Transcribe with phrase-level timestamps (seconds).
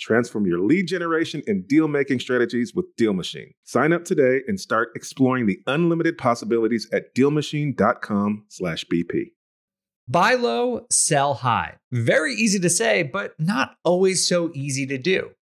[0.00, 3.52] Transform your lead generation and deal making strategies with Deal Machine.
[3.64, 9.32] Sign up today and start exploring the unlimited possibilities at dealmachine.com/bp.
[10.08, 11.76] Buy low, sell high.
[11.92, 15.30] Very easy to say, but not always so easy to do.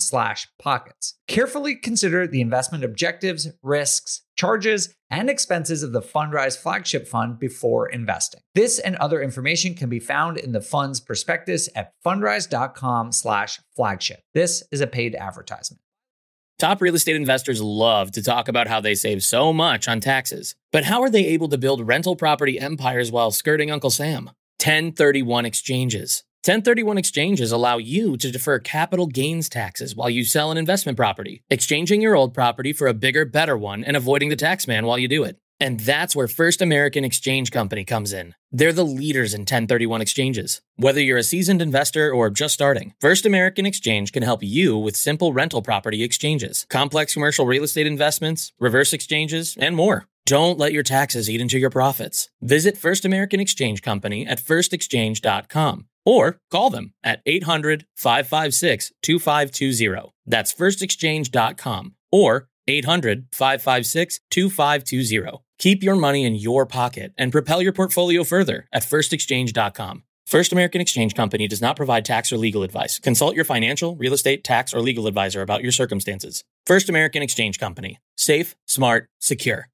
[0.00, 1.14] slash pockets.
[1.28, 7.88] Carefully consider the investment objectives, risks, charges, and expenses of the Fundrise flagship fund before
[7.88, 8.40] investing.
[8.54, 14.22] This and other information can be found in the fund's prospectus at fundrise.com slash flagship.
[14.34, 15.80] This is a paid advertisement.
[16.58, 20.54] Top real estate investors love to talk about how they save so much on taxes.
[20.72, 24.26] But how are they able to build rental property empires while skirting Uncle Sam?
[24.62, 26.22] 1031 exchanges.
[26.42, 31.42] 1031 exchanges allow you to defer capital gains taxes while you sell an investment property,
[31.50, 34.96] exchanging your old property for a bigger, better one and avoiding the tax man while
[34.96, 35.36] you do it.
[35.60, 38.34] And that's where First American Exchange Company comes in.
[38.50, 40.62] They're the leaders in 1031 exchanges.
[40.76, 44.96] Whether you're a seasoned investor or just starting, First American Exchange can help you with
[44.96, 50.06] simple rental property exchanges, complex commercial real estate investments, reverse exchanges, and more.
[50.26, 52.28] Don't let your taxes eat into your profits.
[52.40, 60.12] Visit First American Exchange Company at firstexchange.com or call them at 800 556 2520.
[60.26, 65.44] That's firstexchange.com or 800 556 2520.
[65.58, 70.04] Keep your money in your pocket and propel your portfolio further at firstexchange.com.
[70.26, 73.00] First American Exchange Company does not provide tax or legal advice.
[73.00, 76.44] Consult your financial, real estate, tax, or legal advisor about your circumstances.
[76.64, 77.98] First American Exchange Company.
[78.16, 79.68] Safe, smart, secure.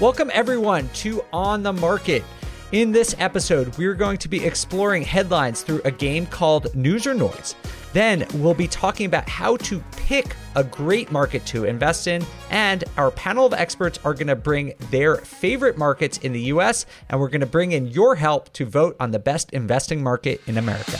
[0.00, 2.24] Welcome, everyone, to On the Market.
[2.72, 7.12] In this episode, we're going to be exploring headlines through a game called News or
[7.12, 7.54] Noise.
[7.92, 12.82] Then we'll be talking about how to pick a great market to invest in, and
[12.96, 17.20] our panel of experts are going to bring their favorite markets in the US, and
[17.20, 20.56] we're going to bring in your help to vote on the best investing market in
[20.56, 20.98] America.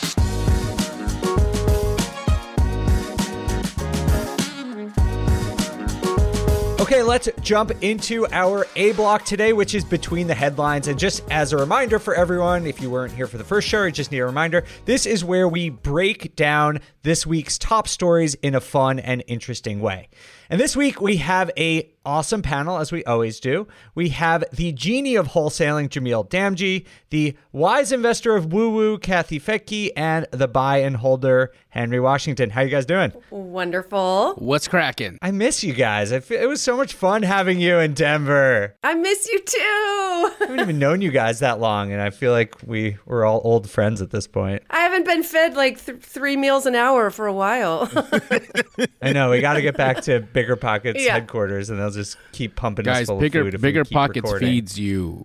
[6.90, 10.88] Okay, let's jump into our A block today, which is between the headlines.
[10.88, 13.84] And just as a reminder for everyone, if you weren't here for the first show,
[13.84, 14.64] you just need a reminder.
[14.86, 19.80] This is where we break down this week's top stories in a fun and interesting
[19.80, 20.08] way.
[20.50, 23.68] And this week we have a awesome panel as we always do.
[23.94, 29.38] We have the genie of wholesaling Jamil Damji, the wise investor of woo woo Kathy
[29.38, 32.50] Fettke, and the buy and holder Henry Washington.
[32.50, 33.12] How you guys doing?
[33.30, 34.34] Wonderful.
[34.38, 35.18] What's cracking?
[35.22, 36.10] I miss you guys.
[36.10, 38.74] it was so much fun having you in Denver.
[38.82, 40.09] I miss you too.
[40.26, 43.40] I haven't even known you guys that long, and I feel like we we're all
[43.44, 44.62] old friends at this point.
[44.70, 47.90] I haven't been fed like th- three meals an hour for a while.
[49.02, 49.30] I know.
[49.30, 51.14] We got to get back to BiggerPockets yeah.
[51.14, 53.54] headquarters, and they'll just keep pumping Guys, us full bigger, of food.
[53.54, 54.48] If BiggerPockets recording.
[54.48, 55.24] feeds you.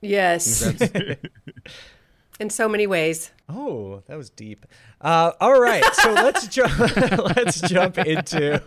[0.00, 0.62] Yes.
[2.40, 3.30] In so many ways.
[3.48, 4.66] Oh, that was deep.
[5.00, 6.76] Uh, all right, so let's jump.
[7.36, 8.60] let's jump into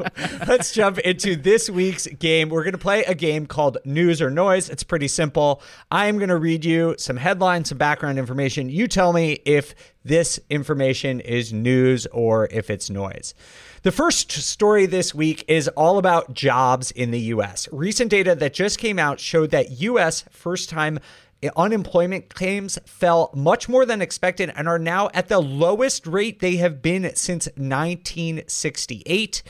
[0.48, 2.48] let's jump into this week's game.
[2.50, 4.70] We're going to play a game called News or Noise.
[4.70, 5.62] It's pretty simple.
[5.92, 8.70] I am going to read you some headlines, some background information.
[8.70, 9.76] You tell me if
[10.06, 13.34] this information is news or if it's noise.
[13.82, 17.68] The first story this week is all about jobs in the US.
[17.72, 21.00] Recent data that just came out showed that US first time
[21.56, 26.58] unemployment claims fell much more than expected and are now at the lowest rate they
[26.58, 29.44] have been since 1968.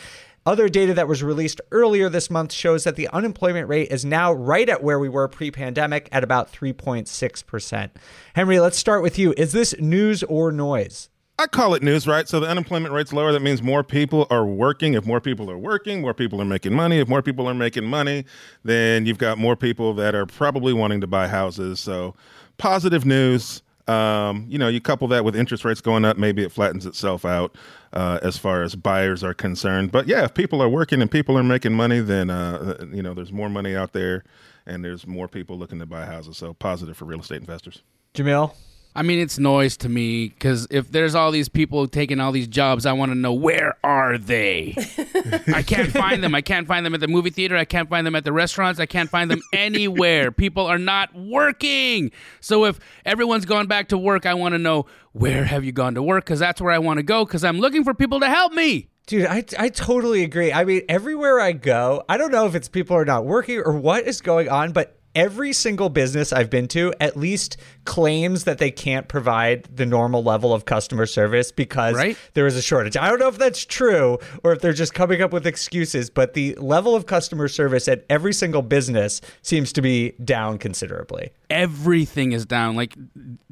[0.46, 4.32] Other data that was released earlier this month shows that the unemployment rate is now
[4.32, 7.90] right at where we were pre pandemic at about 3.6%.
[8.34, 9.34] Henry, let's start with you.
[9.36, 11.10] Is this news or noise?
[11.40, 12.28] I call it news, right?
[12.28, 13.32] So the unemployment rate's lower.
[13.32, 14.96] That means more people are working.
[14.96, 16.98] If more people are working, more people are making money.
[16.98, 18.26] If more people are making money,
[18.64, 21.80] then you've got more people that are probably wanting to buy houses.
[21.80, 22.16] So
[22.58, 23.62] positive news.
[23.88, 27.24] Um, you know, you couple that with interest rates going up, maybe it flattens itself
[27.24, 27.56] out
[27.94, 29.92] uh, as far as buyers are concerned.
[29.92, 33.14] But yeah, if people are working and people are making money, then uh, you know
[33.14, 34.26] there's more money out there,
[34.66, 36.36] and there's more people looking to buy houses.
[36.36, 37.82] So positive for real estate investors.
[38.14, 38.54] Jamil?
[38.98, 42.48] I mean, it's noise to me because if there's all these people taking all these
[42.48, 44.74] jobs, I want to know where are they?
[45.54, 46.34] I can't find them.
[46.34, 47.56] I can't find them at the movie theater.
[47.56, 48.80] I can't find them at the restaurants.
[48.80, 50.32] I can't find them anywhere.
[50.32, 52.10] People are not working.
[52.42, 55.94] So if everyone's gone back to work, I want to know where have you gone
[55.94, 56.26] to work?
[56.26, 57.24] Because that's where I want to go.
[57.24, 58.90] Because I'm looking for people to help me.
[59.06, 60.52] Dude, I, I totally agree.
[60.52, 63.78] I mean, everywhere I go, I don't know if it's people are not working or
[63.78, 68.60] what is going on, but every single business I've been to at least claims that
[68.60, 72.18] they can't provide the normal level of customer service because right?
[72.36, 72.96] there is a shortage.
[72.96, 76.36] I don't know if that's true or if they're just coming up with excuses, but
[76.36, 81.32] the level of customer service at every single business seems to be down considerably.
[81.50, 82.76] Everything is down.
[82.76, 82.96] Like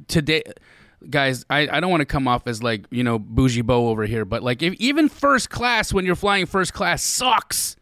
[0.07, 0.43] today
[1.09, 4.05] guys, I, I don't want to come off as like, you know, bougie bow over
[4.05, 7.75] here, but like if even first class when you're flying first class sucks.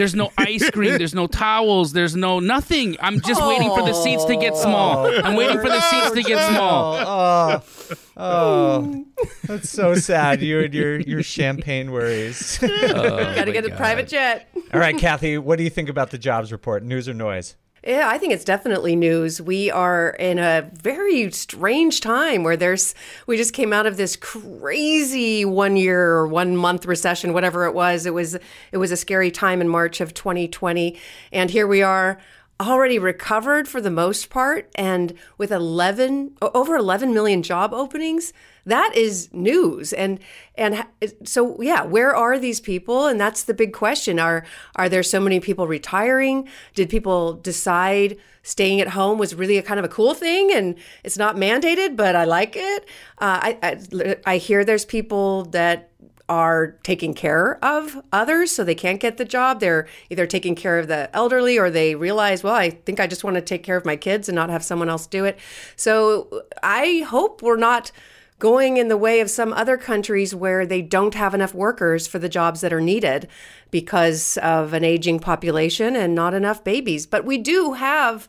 [0.00, 0.96] There's no ice cream.
[0.96, 1.92] There's no towels.
[1.92, 2.96] There's no nothing.
[3.00, 5.06] I'm just waiting for the seats to get small.
[5.06, 5.20] Oh.
[5.22, 7.60] I'm waiting for the seats to get small.
[8.16, 10.42] Oh, oh, oh, that's so sad.
[10.42, 12.58] You and your your champagne worries.
[12.62, 14.48] Oh, Got to get a private jet.
[14.72, 16.82] All right, Kathy, what do you think about the jobs report?
[16.82, 17.56] News or noise?
[17.82, 19.40] Yeah, I think it's definitely news.
[19.40, 22.94] We are in a very strange time where there's
[23.26, 27.72] we just came out of this crazy one year or one month recession, whatever it
[27.72, 28.04] was.
[28.04, 28.34] It was
[28.70, 30.98] it was a scary time in March of 2020,
[31.32, 32.20] and here we are
[32.60, 38.34] already recovered for the most part and with 11 over 11 million job openings
[38.66, 39.92] that is news.
[39.92, 40.20] And
[40.56, 40.84] and
[41.24, 43.06] so yeah where are these people?
[43.06, 44.18] And that's the big question.
[44.18, 44.44] Are
[44.76, 46.48] are there so many people retiring?
[46.74, 50.74] Did people decide staying at home was really a kind of a cool thing and
[51.04, 52.84] it's not mandated but i like it.
[53.18, 55.90] Uh, I, I i hear there's people that
[56.30, 59.58] are taking care of others so they can't get the job.
[59.58, 63.24] They're either taking care of the elderly or they realize, well, I think I just
[63.24, 65.40] want to take care of my kids and not have someone else do it.
[65.74, 67.90] So I hope we're not
[68.40, 72.18] going in the way of some other countries where they don't have enough workers for
[72.18, 73.28] the jobs that are needed
[73.70, 77.06] because of an aging population and not enough babies.
[77.06, 78.28] But we do have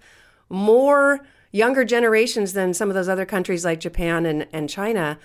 [0.49, 1.21] more
[1.51, 5.17] younger generations than some of those other countries like Japan and, and China.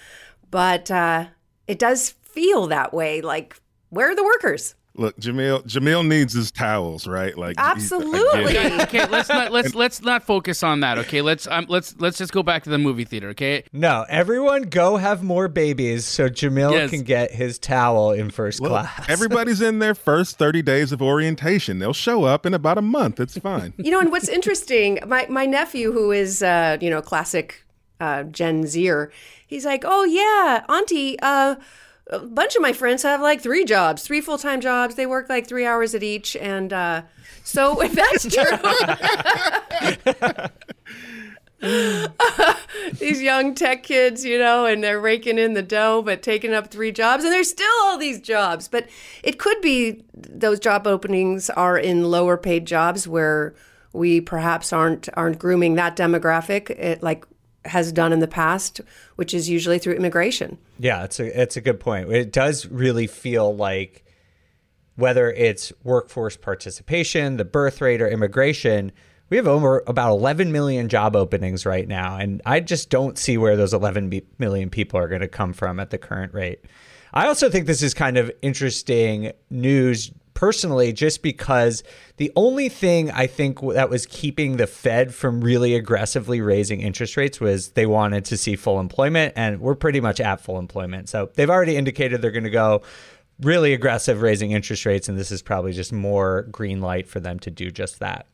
[0.51, 1.27] But uh,
[1.67, 3.21] it does feel that way.
[3.21, 3.61] Like,
[3.91, 4.77] where are the workers?
[4.99, 5.63] Look, Jamil.
[5.65, 7.37] Jamil needs his towels, right?
[7.37, 8.59] Like absolutely.
[8.83, 10.97] okay, let's not let's let's not focus on that.
[10.99, 13.29] Okay, let's um, let's let's just go back to the movie theater.
[13.31, 13.65] Okay.
[13.73, 16.91] No, everyone go have more babies so Jamil yes.
[16.91, 19.05] can get his towel in first Look, class.
[19.09, 21.79] everybody's in their first thirty days of orientation.
[21.79, 23.21] They'll show up in about a month.
[23.21, 23.75] It's fine.
[23.77, 27.65] you know, and what's interesting, my my nephew, who is uh, you know classic
[28.01, 29.13] uh, Gen Zer,
[29.47, 31.19] he's like, oh yeah, Auntie.
[31.21, 31.57] Uh,
[32.11, 34.95] a bunch of my friends have like three jobs, three full time jobs.
[34.95, 36.37] They work like three hours at each.
[36.37, 37.03] And uh,
[37.43, 38.27] so if that's
[41.61, 41.77] true,
[42.99, 46.69] these young tech kids, you know, and they're raking in the dough, but taking up
[46.69, 47.25] three jobs.
[47.25, 48.69] And there's still all these jobs.
[48.69, 48.89] But
[49.23, 53.55] it could be those job openings are in lower paid jobs where
[53.93, 57.25] we perhaps aren't aren't grooming that demographic it, like
[57.65, 58.81] has done in the past,
[59.17, 60.59] which is usually through immigration.
[60.79, 62.13] Yeah, it's a it's a good point.
[62.13, 64.05] It does really feel like
[64.97, 68.93] whether it's workforce participation, the birth rate, or immigration,
[69.29, 73.37] we have over about 11 million job openings right now, and I just don't see
[73.37, 76.65] where those 11 million people are going to come from at the current rate.
[77.13, 81.83] I also think this is kind of interesting news personally, just because
[82.19, 87.17] the only thing I think that was keeping the Fed from really aggressively raising interest
[87.17, 91.09] rates was they wanted to see full employment, and we're pretty much at full employment.
[91.09, 92.83] So they've already indicated they're going to go
[93.41, 97.39] really aggressive raising interest rates, and this is probably just more green light for them
[97.41, 98.27] to do just that.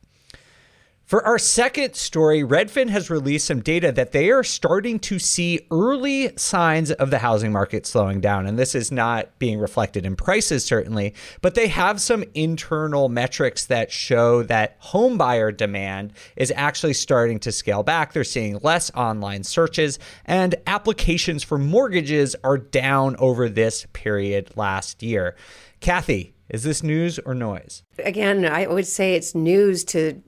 [1.13, 5.59] For our second story, Redfin has released some data that they are starting to see
[5.69, 8.47] early signs of the housing market slowing down.
[8.47, 13.65] And this is not being reflected in prices, certainly, but they have some internal metrics
[13.67, 18.13] that show that home buyer demand is actually starting to scale back.
[18.13, 25.03] They're seeing less online searches, and applications for mortgages are down over this period last
[25.03, 25.35] year.
[25.79, 27.81] Kathy, is this news or noise?
[27.97, 30.21] Again, I would say it's news to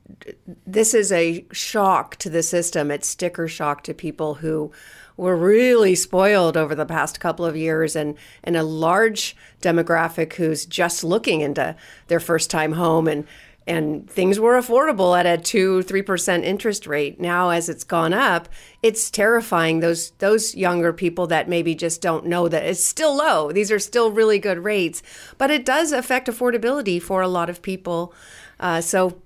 [0.66, 2.90] this is a shock to the system.
[2.90, 4.72] It's sticker shock to people who
[5.18, 10.66] were really spoiled over the past couple of years and, and a large demographic who's
[10.66, 11.76] just looking into
[12.08, 13.28] their first time home and
[13.68, 17.20] and things were affordable at a two three percent interest rate.
[17.20, 18.48] Now as it's gone up
[18.84, 23.52] it's terrifying those those younger people that maybe just don't know that it's still low.
[23.52, 25.02] These are still really good rates
[25.38, 28.14] but it does affect affordability for a lot of people.
[28.60, 29.22] Uh, so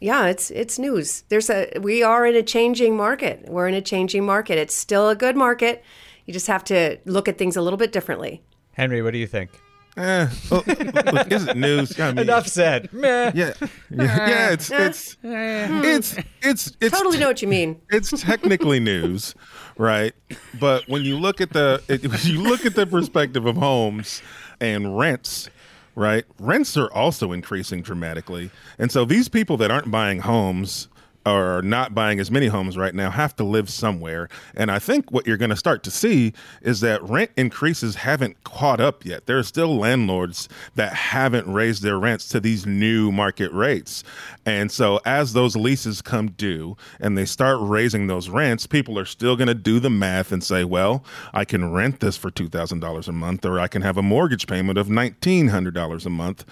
[0.00, 1.24] yeah it's it's news.
[1.28, 3.48] There's a we are in a changing market.
[3.48, 4.58] We're in a changing market.
[4.58, 5.84] It's still a good market.
[6.26, 8.42] You just have to look at things a little bit differently.
[8.72, 9.50] Henry what do you think
[9.96, 11.98] Eh, look, look, is it news?
[12.00, 12.92] I mean, Enough said.
[12.92, 13.30] Meh.
[13.34, 14.50] Yeah, yeah, yeah.
[14.50, 19.34] It's it's it's it's it's totally know what you mean it's technically news,
[19.78, 20.12] right?
[20.58, 24.20] But when you look at the it, when you look at the perspective of homes
[24.60, 25.48] and rents,
[25.94, 26.24] right?
[26.40, 30.88] Rents are also increasing dramatically, and so these people that aren't buying homes
[31.26, 34.28] are not buying as many homes right now have to live somewhere.
[34.54, 38.42] And I think what you're going to start to see is that rent increases haven't
[38.44, 39.26] caught up yet.
[39.26, 44.04] There are still landlords that haven't raised their rents to these new market rates.
[44.44, 49.06] And so as those leases come due and they start raising those rents, people are
[49.06, 53.08] still going to do the math and say, well, I can rent this for $2,000
[53.08, 56.44] a month or I can have a mortgage payment of $1,900 a month.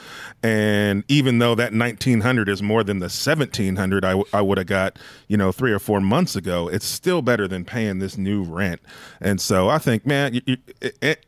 [0.42, 4.66] And even though that 1900 is more than the 1700 I, w- I would have
[4.68, 8.42] got, you know, three or four months ago, it's still better than paying this new
[8.42, 8.80] rent.
[9.20, 10.56] And so I think, man, you, you,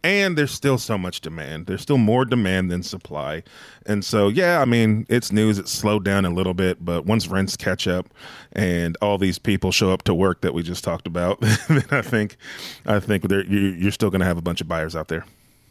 [0.03, 1.67] and there's still so much demand.
[1.67, 3.43] There's still more demand than supply.
[3.87, 5.59] And so, yeah, I mean, it's news.
[5.59, 8.09] It's slowed down a little bit, but once rents catch up
[8.53, 12.03] and all these people show up to work that we just talked about, then I
[12.03, 12.37] think,
[12.87, 15.25] I think you, you're still going to have a bunch of buyers out there.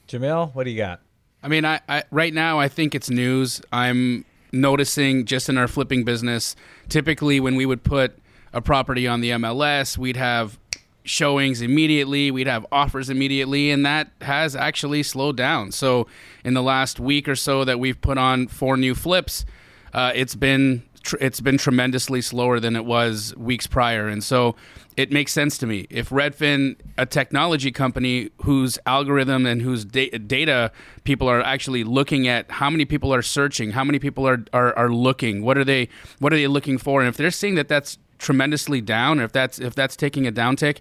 [0.08, 1.00] Jamil, what do you got?
[1.43, 3.62] I mean, I, I right now I think it's news.
[3.72, 6.55] I'm noticing just in our flipping business,
[6.88, 8.17] typically when we would put
[8.53, 10.60] a property on the MLS, we'd have
[11.03, 15.72] showings immediately, we'd have offers immediately, and that has actually slowed down.
[15.72, 16.07] So,
[16.45, 19.45] in the last week or so that we've put on four new flips,
[19.93, 24.55] uh, it's been tr- it's been tremendously slower than it was weeks prior, and so
[24.98, 25.88] it makes sense to me.
[25.89, 30.72] If Redfin, a technology company whose algorithm and whose da- data
[31.03, 34.77] people are actually looking at, how many people are searching, how many people are, are
[34.77, 37.67] are looking, what are they what are they looking for, and if they're seeing that
[37.67, 40.77] that's tremendously down, or if that's if that's taking a downtick,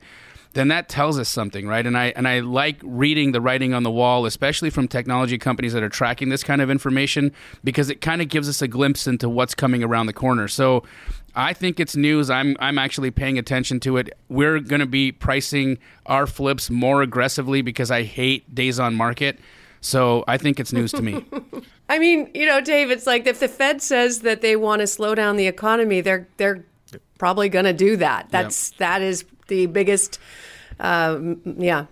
[0.54, 1.86] then that tells us something, right?
[1.86, 5.72] And I and I like reading the writing on the wall, especially from technology companies
[5.72, 7.32] that are tracking this kind of information,
[7.64, 10.48] because it kind of gives us a glimpse into what's coming around the corner.
[10.48, 10.84] So
[11.34, 12.30] I think it's news.
[12.30, 14.16] I'm I'm actually paying attention to it.
[14.28, 19.38] We're going to be pricing our flips more aggressively because I hate days on market.
[19.80, 21.24] So I think it's news to me.
[21.88, 24.86] I mean, you know, Dave, it's like if the Fed says that they want to
[24.86, 26.64] slow down the economy, they're they're
[27.22, 28.26] probably going to do that.
[28.30, 28.78] That's yep.
[28.78, 30.18] that is the biggest,
[30.80, 31.86] um, yeah,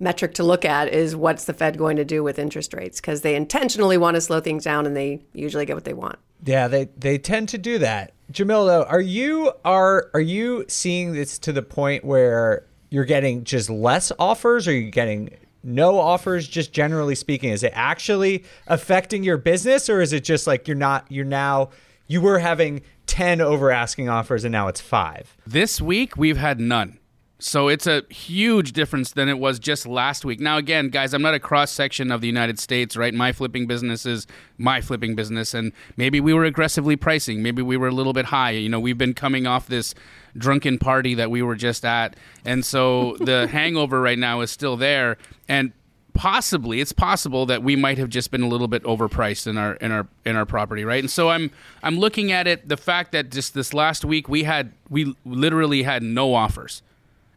[0.00, 3.20] metric to look at is what's the Fed going to do with interest rates because
[3.20, 6.18] they intentionally want to slow things down and they usually get what they want.
[6.44, 8.14] Yeah, they they tend to do that.
[8.32, 13.44] Jamil, though, are you are are you seeing this to the point where you're getting
[13.44, 16.48] just less offers, or are you getting no offers?
[16.48, 20.76] Just generally speaking, is it actually affecting your business, or is it just like you're
[20.76, 21.70] not you're now
[22.08, 22.82] you were having
[23.18, 25.36] 10 over asking offers and now it's five.
[25.44, 27.00] This week, we've had none.
[27.40, 30.38] So it's a huge difference than it was just last week.
[30.38, 33.12] Now, again, guys, I'm not a cross section of the United States, right?
[33.12, 37.42] My flipping business is my flipping business, and maybe we were aggressively pricing.
[37.42, 38.52] Maybe we were a little bit high.
[38.52, 39.96] You know, we've been coming off this
[40.36, 44.76] drunken party that we were just at, and so the hangover right now is still
[44.76, 45.16] there.
[45.48, 45.72] And
[46.18, 49.74] possibly it's possible that we might have just been a little bit overpriced in our
[49.74, 50.98] in our in our property right?
[50.98, 51.48] And so i'm
[51.84, 55.84] i'm looking at it the fact that just this last week we had we literally
[55.84, 56.82] had no offers.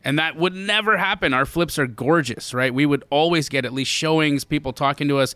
[0.03, 1.31] And that would never happen.
[1.31, 2.73] Our flips are gorgeous right?
[2.73, 5.35] We would always get at least showings people talking to us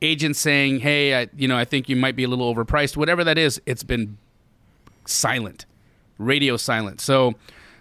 [0.00, 2.96] agents saying hey I, you know i think you might be a little overpriced.
[2.96, 4.18] Whatever that is it's been
[5.04, 5.66] silent
[6.18, 7.00] radio silent.
[7.00, 7.34] So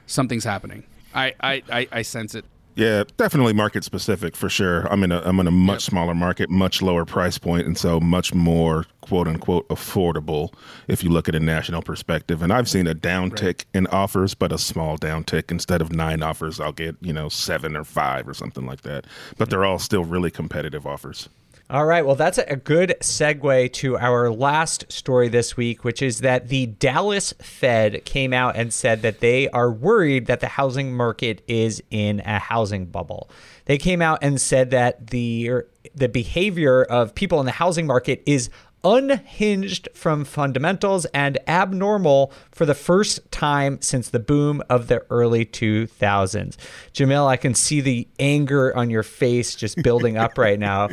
[0.07, 0.85] something's happening.
[1.13, 4.87] I i i, I sense it Yeah, definitely market specific for sure.
[4.91, 7.99] I'm in a I'm in a much smaller market, much lower price point, and so
[7.99, 10.51] much more quote unquote affordable
[10.87, 12.41] if you look at a national perspective.
[12.41, 15.51] And I've seen a downtick in offers, but a small downtick.
[15.51, 19.05] Instead of nine offers, I'll get you know seven or five or something like that.
[19.37, 21.29] But they're all still really competitive offers.
[21.73, 22.05] All right.
[22.05, 26.67] Well, that's a good segue to our last story this week, which is that the
[26.67, 31.81] Dallas Fed came out and said that they are worried that the housing market is
[31.89, 33.27] in a housing bubble.
[33.65, 35.63] They came out and said that the
[35.95, 38.51] the behavior of people in the housing market is
[38.83, 45.45] unhinged from fundamentals and abnormal for the first time since the boom of the early
[45.45, 46.57] 2000s.
[46.93, 50.89] Jamil, I can see the anger on your face just building up right now.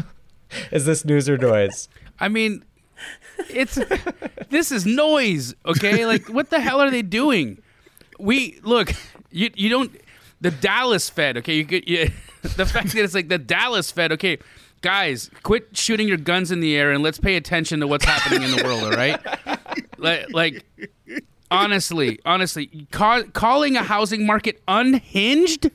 [0.72, 1.88] is this news or noise?
[2.18, 2.64] I mean,
[3.50, 3.78] it's
[4.48, 6.06] this is noise, okay?
[6.06, 7.60] Like what the hell are they doing?
[8.18, 8.92] We look,
[9.30, 9.92] you you don't
[10.40, 11.54] the Dallas Fed, okay?
[11.54, 12.10] You get you,
[12.42, 14.38] the fact that it's like the Dallas Fed, okay?
[14.80, 18.42] Guys, quit shooting your guns in the air and let's pay attention to what's happening
[18.42, 19.20] in the world, all right?
[20.00, 20.64] Like, like
[21.50, 25.72] honestly, honestly, call, calling a housing market unhinged?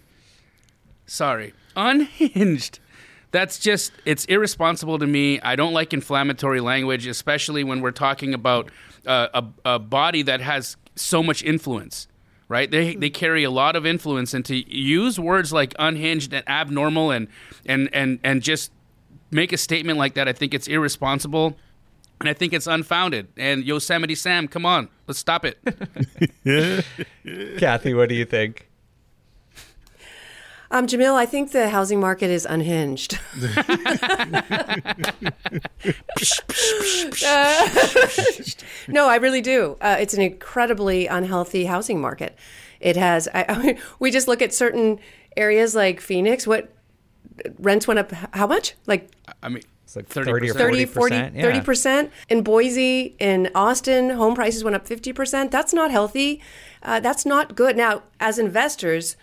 [1.06, 2.80] Sorry, unhinged.
[3.32, 5.42] That's just it's irresponsible to me.
[5.42, 8.72] I don't like inflammatory language, especially when we're talking about
[9.06, 12.08] uh, a, a body that has so much influence
[12.50, 12.70] right?
[12.70, 17.10] They they carry a lot of influence, and to use words like unhinged and abnormal
[17.10, 17.28] and
[17.66, 18.72] and and and just
[19.34, 21.58] make a statement like that, I think it's irresponsible.
[22.20, 23.28] And I think it's unfounded.
[23.36, 25.58] And Yosemite Sam, come on, let's stop it.
[27.58, 28.70] Kathy, what do you think?
[30.74, 33.20] Um, Jamil, I think the housing market is unhinged.
[33.44, 33.62] Uh,
[38.88, 39.78] no, I really do.
[39.82, 42.36] Uh, it's an incredibly unhealthy housing market.
[42.80, 43.28] It has.
[43.36, 45.00] I, I mean, we just look at certain
[45.38, 46.48] areas like Phoenix.
[46.48, 46.73] What
[47.60, 48.12] rents went up?
[48.34, 48.76] How much?
[48.86, 49.12] Like
[49.42, 50.26] I mean, It's like 30%.
[50.26, 50.88] 30 or 40%.
[50.90, 52.10] 40, 30%.
[52.30, 55.52] In Boise, in Austin, home prices went up 50%.
[55.52, 56.42] That's not healthy.
[56.82, 57.78] Uh, that's not good.
[57.78, 59.16] Now, as investors,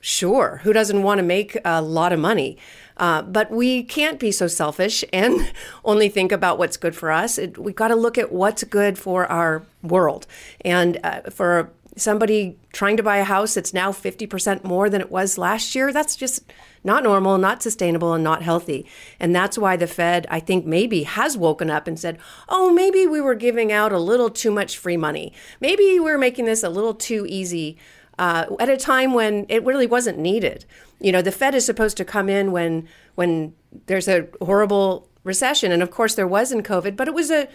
[0.00, 2.56] sure, who doesn't want to make a lot of money?
[2.96, 5.52] Uh, but we can't be so selfish and
[5.84, 7.38] only think about what's good for us.
[7.38, 10.26] It, we got to look at what's good for our world.
[10.60, 15.10] And uh, for somebody trying to buy a house that's now 50% more than it
[15.10, 16.52] was last year, that's just
[16.82, 18.86] not normal, not sustainable, and not healthy.
[19.18, 23.06] And that's why the Fed, I think, maybe has woken up and said, oh, maybe
[23.06, 25.32] we were giving out a little too much free money.
[25.60, 27.76] Maybe we we're making this a little too easy
[28.18, 30.64] uh, at a time when it really wasn't needed.
[31.00, 33.54] You know, the Fed is supposed to come in when when
[33.86, 37.48] there's a horrible recession, and of course there was in COVID, but it was a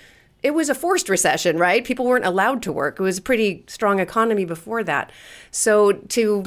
[0.45, 1.83] it was a forced recession, right?
[1.83, 2.99] People weren't allowed to work.
[2.99, 5.11] It was a pretty strong economy before that.
[5.49, 6.43] So to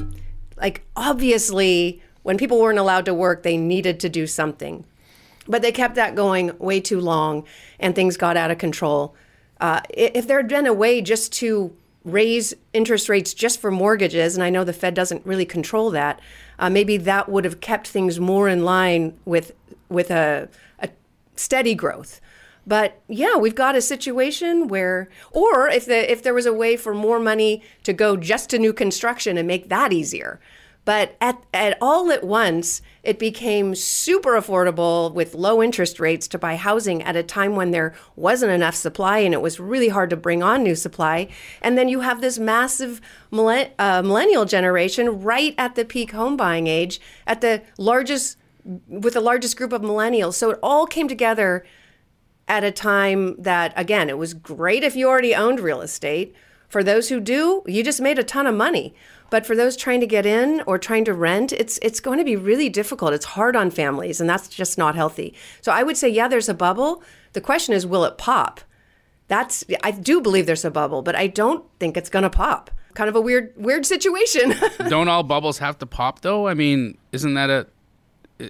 [0.56, 4.84] like obviously when people weren't allowed to work, they needed to do something.
[5.48, 7.44] But they kept that going way too long
[7.80, 9.16] and things got out of control.
[9.60, 14.36] Uh, if there had been a way just to raise interest rates just for mortgages,
[14.36, 16.20] and I know the Fed doesn't really control that,
[16.60, 19.50] uh, maybe that would have kept things more in line with
[19.88, 20.88] with a, a
[21.34, 22.20] steady growth.
[22.68, 26.76] But yeah, we've got a situation where, or if the if there was a way
[26.76, 30.38] for more money to go just to new construction and make that easier.
[30.84, 36.38] But at, at all at once, it became super affordable with low interest rates to
[36.38, 40.08] buy housing at a time when there wasn't enough supply and it was really hard
[40.10, 41.28] to bring on new supply.
[41.60, 46.38] And then you have this massive millen- uh, millennial generation right at the peak home
[46.38, 50.34] buying age, at the largest, with the largest group of millennials.
[50.34, 51.66] So it all came together
[52.48, 56.34] at a time that, again, it was great if you already owned real estate.
[56.68, 58.94] For those who do, you just made a ton of money.
[59.30, 62.24] But for those trying to get in or trying to rent, it's it's going to
[62.24, 63.12] be really difficult.
[63.12, 65.34] It's hard on families, and that's just not healthy.
[65.60, 67.02] So I would say, yeah, there's a bubble.
[67.34, 68.60] The question is, will it pop?
[69.28, 72.70] That's I do believe there's a bubble, but I don't think it's going to pop.
[72.94, 74.54] Kind of a weird weird situation.
[74.88, 76.48] Don't all bubbles have to pop though?
[76.48, 77.66] I mean, isn't that a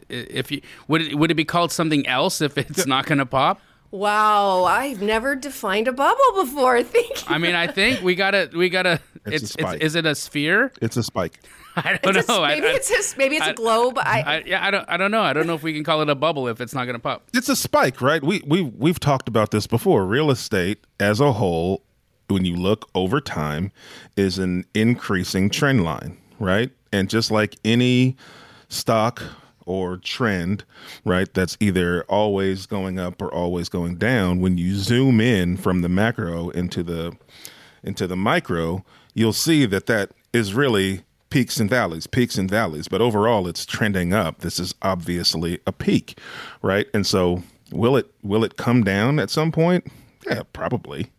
[0.09, 3.27] if you would it, would it be called something else if it's not going to
[3.27, 3.61] pop?
[3.91, 6.83] Wow, I've never defined a bubble before.
[6.83, 7.35] Thank you.
[7.35, 9.01] I mean, I think we gotta we gotta.
[9.27, 9.83] It's a It's, it's, spike.
[9.83, 10.73] is it a sphere?
[10.81, 11.41] It's a spike.
[11.77, 12.43] I don't It's a- know.
[12.43, 13.99] I- maybe I- it's just maybe it's a I- globe.
[13.99, 14.85] I, I, yeah, I don't.
[14.89, 15.23] I don't know.
[15.23, 17.01] I don't know if we can call it a bubble if it's not going to
[17.01, 17.25] pop.
[17.35, 18.23] It's a spike, right?
[18.23, 20.05] We we we've talked about this before.
[20.07, 21.83] Real estate as a whole,
[22.29, 23.71] when you look over time,
[24.17, 26.71] is an increasing trend line, right?
[26.93, 28.17] And just like any
[28.71, 29.23] stock
[29.69, 30.65] or trend,
[31.05, 35.83] right, that's either always going up or always going down, when you zoom in from
[35.83, 37.15] the macro into the
[37.85, 42.89] into the micro, you'll see that that is really peaks and valleys, peaks and valleys,
[42.89, 44.39] but overall it's trending up.
[44.39, 46.19] This is obviously a peak,
[46.63, 46.87] right?
[46.95, 49.87] And so will it will it come down at some point?
[50.27, 51.11] Yeah, probably,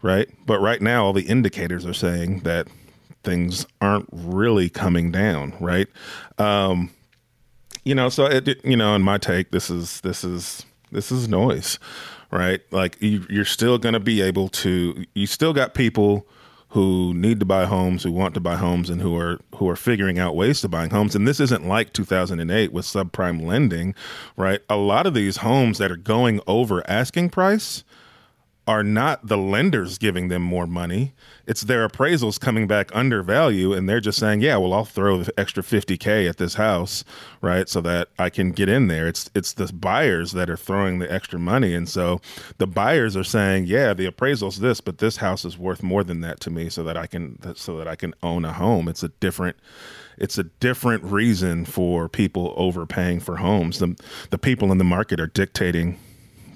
[0.00, 0.28] right?
[0.46, 2.68] But right now all the indicators are saying that
[3.24, 5.88] things aren't really coming down, right?
[6.38, 6.90] Um,
[7.86, 11.28] you know, so it, you know, in my take, this is this is this is
[11.28, 11.78] noise,
[12.32, 12.60] right?
[12.72, 15.04] Like you, you're still going to be able to.
[15.14, 16.26] You still got people
[16.70, 19.76] who need to buy homes, who want to buy homes, and who are who are
[19.76, 21.14] figuring out ways to buying homes.
[21.14, 23.94] And this isn't like 2008 with subprime lending,
[24.36, 24.60] right?
[24.68, 27.84] A lot of these homes that are going over asking price
[28.66, 31.14] are not the lenders giving them more money.
[31.46, 35.22] It's their appraisals coming back under value, and they're just saying, "Yeah, well, I'll throw
[35.22, 37.04] the extra 50k at this house,
[37.40, 40.98] right, so that I can get in there." It's it's the buyers that are throwing
[40.98, 42.20] the extra money, and so
[42.58, 46.20] the buyers are saying, "Yeah, the appraisal's this, but this house is worth more than
[46.22, 49.04] that to me, so that I can so that I can own a home." It's
[49.04, 49.56] a different
[50.18, 53.78] it's a different reason for people overpaying for homes.
[53.78, 53.94] The
[54.30, 55.98] the people in the market are dictating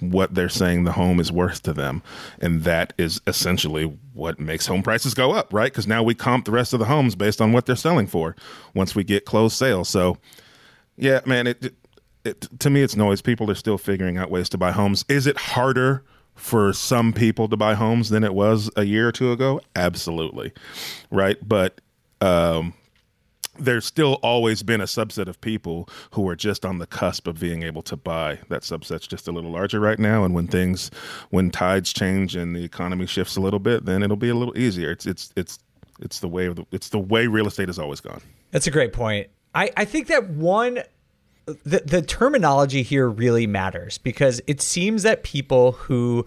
[0.01, 2.03] what they're saying the home is worth to them.
[2.41, 5.73] And that is essentially what makes home prices go up, right?
[5.73, 8.37] Because now we comp the rest of the homes based on what they're selling for
[8.75, 9.89] once we get closed sales.
[9.89, 10.17] So,
[10.97, 11.75] yeah, man, it,
[12.25, 13.23] it, to me, it's noise.
[13.23, 15.05] People are still figuring out ways to buy homes.
[15.09, 16.05] Is it harder?
[16.37, 20.53] For some people to buy homes than it was a year or two ago, absolutely,
[21.11, 21.37] right.
[21.47, 21.83] But
[22.23, 22.73] um,
[23.61, 27.39] there's still always been a subset of people who are just on the cusp of
[27.39, 28.39] being able to buy.
[28.49, 30.91] That subset's just a little larger right now, and when things,
[31.31, 34.57] when tides change and the economy shifts a little bit, then it'll be a little
[34.57, 34.91] easier.
[34.91, 35.59] It's it's it's
[36.01, 38.21] it's the way the, it's the way real estate has always gone.
[38.51, 39.29] That's a great point.
[39.55, 40.83] I I think that one.
[41.65, 46.25] The, the terminology here really matters because it seems that people who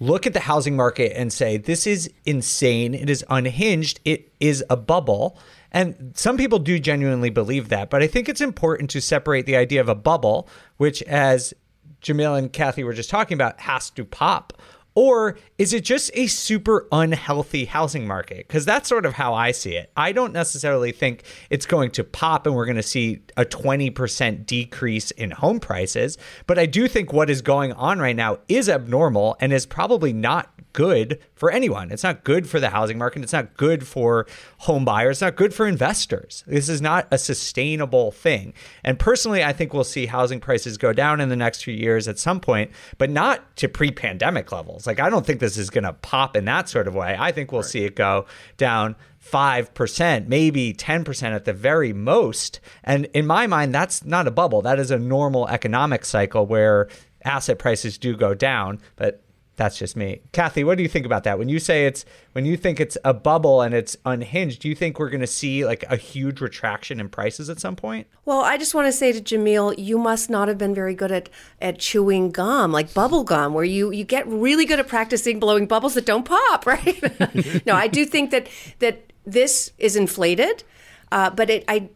[0.00, 4.64] look at the housing market and say, this is insane, it is unhinged, it is
[4.70, 5.36] a bubble,
[5.72, 9.56] and some people do genuinely believe that, but I think it's important to separate the
[9.56, 11.54] idea of a bubble, which, as
[12.02, 14.52] Jamil and Kathy were just talking about, has to pop.
[14.94, 18.46] Or is it just a super unhealthy housing market?
[18.46, 19.90] Because that's sort of how I see it.
[19.96, 24.44] I don't necessarily think it's going to pop and we're going to see a 20%
[24.44, 26.18] decrease in home prices.
[26.46, 30.12] But I do think what is going on right now is abnormal and is probably
[30.12, 31.90] not good for anyone.
[31.90, 33.22] It's not good for the housing market.
[33.22, 34.26] It's not good for
[34.58, 35.16] home buyers.
[35.16, 36.44] It's not good for investors.
[36.46, 38.54] This is not a sustainable thing.
[38.84, 42.08] And personally, I think we'll see housing prices go down in the next few years
[42.08, 44.86] at some point, but not to pre pandemic levels.
[44.86, 47.16] Like, I don't think this is going to pop in that sort of way.
[47.18, 47.70] I think we'll right.
[47.70, 52.60] see it go down 5%, maybe 10% at the very most.
[52.82, 54.62] And in my mind, that's not a bubble.
[54.62, 56.88] That is a normal economic cycle where
[57.24, 58.80] asset prices do go down.
[58.96, 59.21] But
[59.56, 60.22] that's just me.
[60.32, 61.38] Kathy, what do you think about that?
[61.38, 64.74] When you say it's when you think it's a bubble and it's unhinged, do you
[64.74, 68.06] think we're going to see like a huge retraction in prices at some point?
[68.24, 71.12] Well, I just want to say to Jamil, you must not have been very good
[71.12, 71.28] at
[71.60, 75.66] at chewing gum, like bubble gum, where you you get really good at practicing blowing
[75.66, 77.66] bubbles that don't pop, right?
[77.66, 80.64] no, I do think that that this is inflated,
[81.10, 81.90] uh, but it I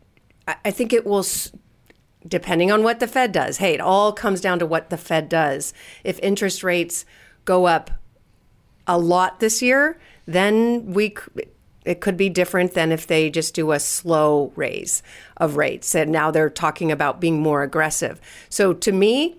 [0.47, 1.25] I think it will
[2.29, 3.59] depending on what the Fed does.
[3.59, 5.73] Hey, it all comes down to what the Fed does.
[6.05, 7.05] If interest rates
[7.47, 7.91] go up
[8.87, 11.15] a lot this year, then we
[11.87, 15.03] it could be different than if they just do a slow raise
[15.37, 15.95] of rates.
[15.95, 18.21] And now they're talking about being more aggressive.
[18.51, 19.37] So to me,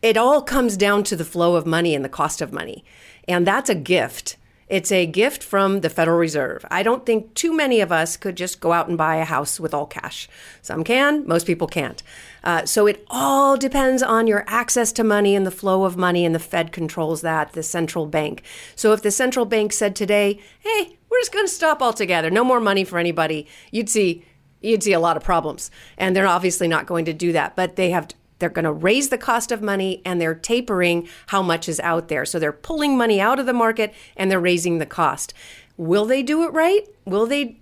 [0.00, 2.84] it all comes down to the flow of money and the cost of money.
[3.28, 4.36] And that's a gift
[4.72, 6.64] it's a gift from the Federal Reserve.
[6.70, 9.60] I don't think too many of us could just go out and buy a house
[9.60, 10.30] with all cash.
[10.62, 12.02] Some can, most people can't.
[12.44, 16.24] Uh, so it all depends on your access to money and the flow of money,
[16.24, 18.42] and the Fed controls that, the central bank.
[18.74, 22.44] So if the central bank said today, hey, we're just going to stop altogether, no
[22.44, 24.24] more money for anybody, you'd see
[24.62, 25.70] you'd see a lot of problems.
[25.98, 29.08] And they're obviously not going to do that, but they have they're going to raise
[29.08, 32.24] the cost of money and they're tapering how much is out there.
[32.24, 35.32] So they're pulling money out of the market and they're raising the cost.
[35.76, 36.82] Will they do it right?
[37.04, 37.60] Will they?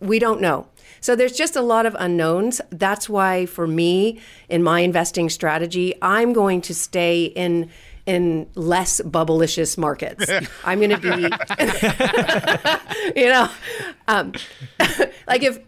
[0.00, 0.66] We don't know.
[1.06, 2.60] So there's just a lot of unknowns.
[2.70, 7.70] That's why for me in my investing strategy, I'm going to stay in
[8.06, 10.28] in less bubblicious markets.
[10.64, 11.10] I'm going to be,
[13.20, 13.48] you know,
[14.08, 14.32] um,
[15.28, 15.60] like if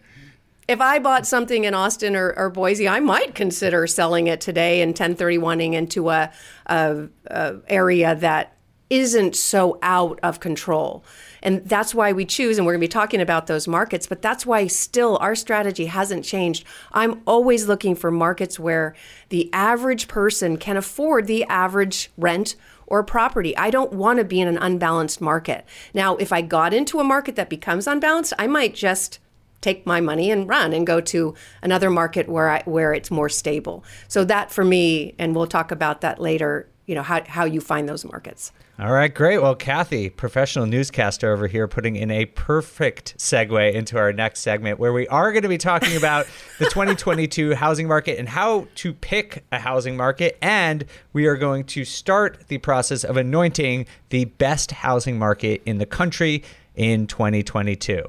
[0.67, 4.83] if I bought something in Austin or, or, Boise, I might consider selling it today
[4.83, 6.33] and 1031ing into a,
[6.67, 8.57] a, a, area that
[8.91, 11.05] isn't so out of control.
[11.43, 14.23] And that's why we choose, and we're going to be talking about those markets, but
[14.23, 16.65] that's why still our strategy hasn't changed.
[16.93, 18.95] I'm always looking for markets where
[19.29, 23.57] the average person can afford the average rent or property.
[23.57, 25.65] I don't want to be in an unbalanced market.
[25.93, 29.19] Now, if I got into a market that becomes unbalanced, I might just
[29.61, 33.29] take my money and run and go to another market where I, where it's more
[33.29, 33.85] stable.
[34.07, 36.69] So that for me, and we'll talk about that later.
[36.87, 38.53] You know how how you find those markets.
[38.81, 39.43] All right, great.
[39.43, 44.79] Well, Kathy, professional newscaster over here, putting in a perfect segue into our next segment
[44.79, 46.27] where we are going to be talking about
[46.61, 50.39] the 2022 housing market and how to pick a housing market.
[50.41, 55.79] And we are going to start the process of anointing the best housing market in
[55.79, 56.45] the country
[56.77, 58.05] in 2022.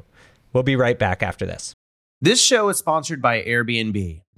[0.54, 1.74] We'll be right back after this.
[2.22, 4.22] This show is sponsored by Airbnb.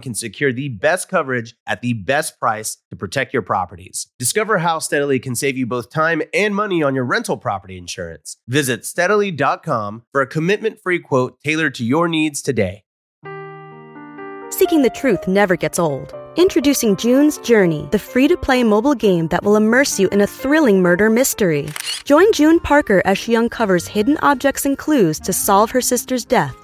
[0.00, 4.08] can secure the best coverage at the best price to protect your properties.
[4.18, 8.36] Discover how Steadily can save you both time and money on your rental property insurance.
[8.48, 12.84] Visit steadily.com for a commitment free quote tailored to your needs today.
[14.50, 16.14] Seeking the truth never gets old.
[16.36, 20.26] Introducing June's Journey, the free to play mobile game that will immerse you in a
[20.26, 21.68] thrilling murder mystery.
[22.04, 26.63] Join June Parker as she uncovers hidden objects and clues to solve her sister's death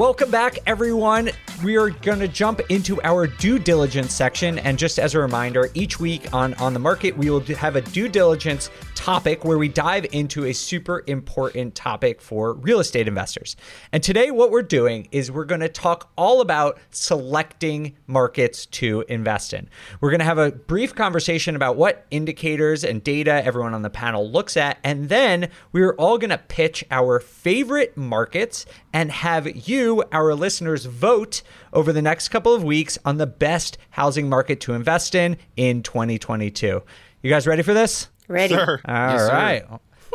[0.00, 1.28] Welcome back, everyone.
[1.62, 4.58] We are going to jump into our due diligence section.
[4.58, 7.82] And just as a reminder, each week on On the Market, we will have a
[7.82, 13.56] due diligence topic where we dive into a super important topic for real estate investors.
[13.92, 19.02] And today, what we're doing is we're going to talk all about selecting markets to
[19.08, 19.70] invest in.
[20.02, 23.88] We're going to have a brief conversation about what indicators and data everyone on the
[23.88, 24.76] panel looks at.
[24.84, 30.84] And then we're all going to pitch our favorite markets and have you, our listeners,
[30.84, 31.40] vote
[31.72, 35.82] over the next couple of weeks on the best housing market to invest in in
[35.82, 36.82] 2022.
[37.22, 38.10] You guys ready for this?
[38.30, 38.54] Ready?
[38.54, 38.80] Sir.
[38.84, 39.32] All Yes, sir.
[39.32, 39.64] right.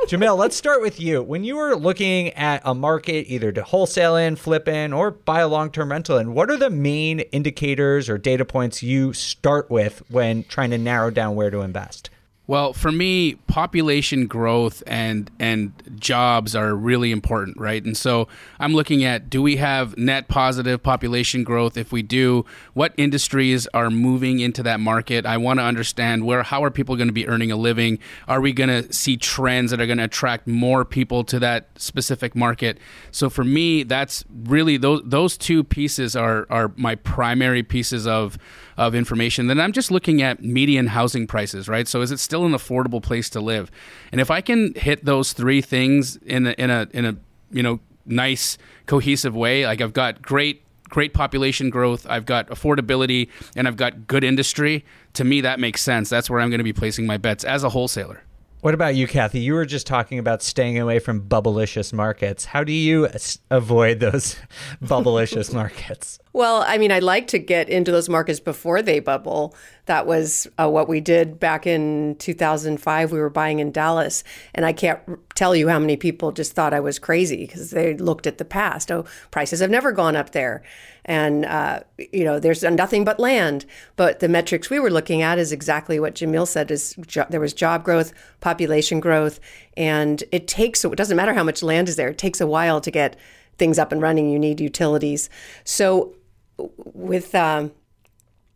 [0.08, 1.21] Jamil, let's start with you.
[1.23, 5.39] When you were looking at a market either to wholesale in, flip in, or buy
[5.41, 9.69] a long term rental in, what are the main indicators or data points you start
[9.69, 12.10] with when trying to narrow down where to invest?
[12.47, 17.84] Well, for me, population growth and and jobs are really important, right?
[17.84, 18.27] And so
[18.60, 21.75] I'm looking at do we have net positive population growth?
[21.75, 25.25] If we do, what industries are moving into that market?
[25.25, 27.97] I want to understand where how are people going to be earning a living?
[28.27, 31.69] Are we going to see trends that are going to attract more people to that
[31.77, 32.77] specific market?
[33.10, 38.38] So for me, that's really those those two pieces are are my primary pieces of
[38.77, 39.47] of information.
[39.47, 41.88] Then I'm just looking at median housing prices, right?
[41.88, 43.71] So is it still an affordable place to live?
[44.12, 47.15] And if I can hit those three things in a, in a in a
[47.52, 53.30] you know nice cohesive way, like I've got great great population growth, I've got affordability,
[53.56, 54.86] and I've got good industry.
[55.13, 56.10] To me, that makes sense.
[56.10, 58.24] That's where I'm going to be placing my bets as a wholesaler.
[58.65, 59.41] What about you, Kathy?
[59.41, 62.45] You were just talking about staying away from bubblicious markets.
[62.45, 63.08] How do you
[63.51, 64.38] avoid those
[64.84, 66.17] bubblicious markets?
[66.34, 69.54] Well, I mean, I'd like to get into those markets before they bubble.
[69.86, 73.12] That was uh, what we did back in 2005.
[73.12, 74.23] We were buying in Dallas,
[74.56, 74.99] and I can't
[75.36, 78.45] tell you how many people just thought I was crazy because they looked at the
[78.45, 78.91] past.
[78.91, 80.63] Oh, prices have never gone up there,
[81.06, 83.65] and uh, you know, there's nothing but land.
[83.96, 87.39] But the metrics we were looking at is exactly what Jamil said: is jo- there
[87.39, 89.39] was job growth, population growth,
[89.78, 90.84] and it takes.
[90.84, 93.15] It doesn't matter how much land is there; it takes a while to get
[93.58, 94.32] things up and running.
[94.32, 95.30] You need utilities.
[95.63, 96.15] So
[96.58, 97.72] with um,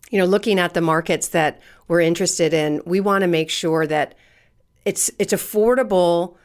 [0.09, 3.85] you know looking at the markets that we're interested in, we want to make sure
[3.85, 4.15] that
[4.85, 6.35] it's it's affordable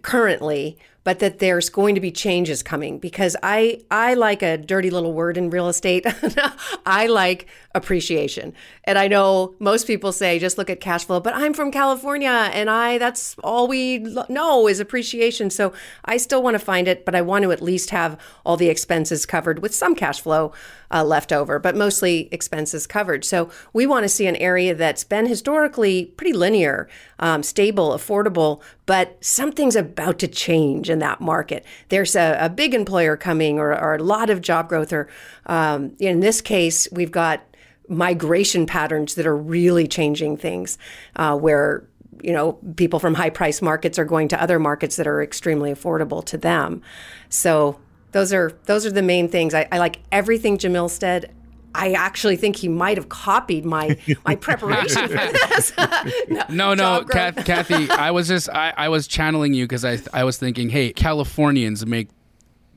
[0.00, 4.90] currently, but that there's going to be changes coming because I I like a dirty
[4.90, 6.04] little word in real estate.
[6.84, 7.46] I like
[7.78, 8.52] appreciation.
[8.84, 12.50] And I know most people say just look at cash flow, but I'm from California
[12.52, 15.48] and I that's all we know is appreciation.
[15.48, 15.72] So
[16.04, 18.68] I still want to find it, but I want to at least have all the
[18.68, 20.52] expenses covered with some cash flow
[20.90, 23.24] uh, left over, but mostly expenses covered.
[23.24, 26.88] So we want to see an area that's been historically pretty linear,
[27.18, 31.64] um, stable, affordable, but something's about to change in that market.
[31.90, 35.08] There's a, a big employer coming or, or, a lot of job growth, or
[35.46, 37.42] um, in this case, we've got
[37.88, 40.78] migration patterns that are really changing things,
[41.16, 41.84] uh, where
[42.22, 45.72] you know people from high price markets are going to other markets that are extremely
[45.72, 46.82] affordable to them.
[47.28, 47.78] So
[48.12, 49.54] those are those are the main things.
[49.54, 51.34] I, I like everything Jamil said.
[51.74, 55.14] I actually think he might have copied my my preparation for
[55.48, 55.72] this.
[56.28, 57.90] no, no, no Kathy.
[57.90, 61.84] I was just I, I was channeling you because I I was thinking, hey, Californians
[61.86, 62.08] make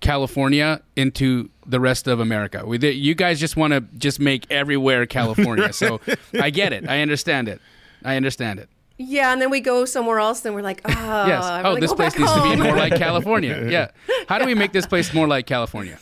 [0.01, 2.65] California into the rest of America.
[2.65, 5.71] We, you guys just want to just make everywhere California.
[5.73, 6.01] So
[6.33, 6.87] I get it.
[6.89, 7.61] I understand it.
[8.03, 8.67] I understand it.
[8.97, 11.43] Yeah, and then we go somewhere else, and we're like, oh, yes.
[11.65, 12.51] Oh, this place needs home.
[12.51, 13.67] to be more like California.
[13.69, 13.91] Yeah.
[14.27, 15.97] How do we make this place more like California?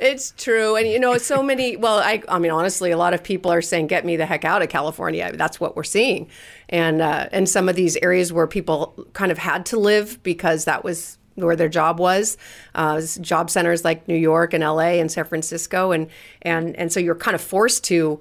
[0.00, 1.76] It's true, and you know, so many.
[1.76, 4.46] Well, I, I mean, honestly, a lot of people are saying, "Get me the heck
[4.46, 6.28] out of California." That's what we're seeing,
[6.70, 10.64] and uh, and some of these areas where people kind of had to live because
[10.64, 12.36] that was where their job was,
[12.74, 16.08] uh, job centers like New York and LA and San Francisco, and
[16.42, 18.20] and and so you're kind of forced to.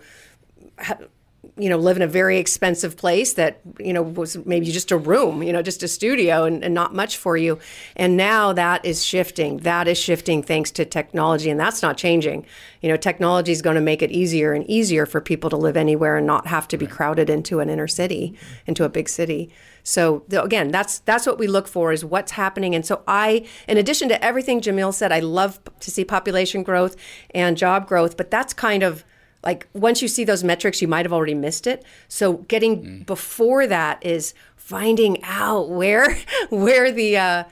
[1.59, 4.97] You know, live in a very expensive place that, you know, was maybe just a
[4.97, 7.59] room, you know, just a studio and, and, not much for you.
[7.97, 9.57] And now that is shifting.
[9.57, 12.45] That is shifting thanks to technology, and that's not changing.
[12.81, 15.75] You know, technology is going to make it easier and easier for people to live
[15.75, 19.51] anywhere and not have to be crowded into an inner city, into a big city.
[19.83, 22.75] So again, that's that's what we look for is what's happening.
[22.75, 26.95] And so I, in addition to everything Jamil said, I love to see population growth
[27.31, 29.03] and job growth, but that's kind of
[29.43, 31.84] like once you see those metrics, you might have already missed it.
[32.08, 33.06] So getting mm.
[33.06, 36.17] before that is finding out where
[36.49, 37.43] where the uh,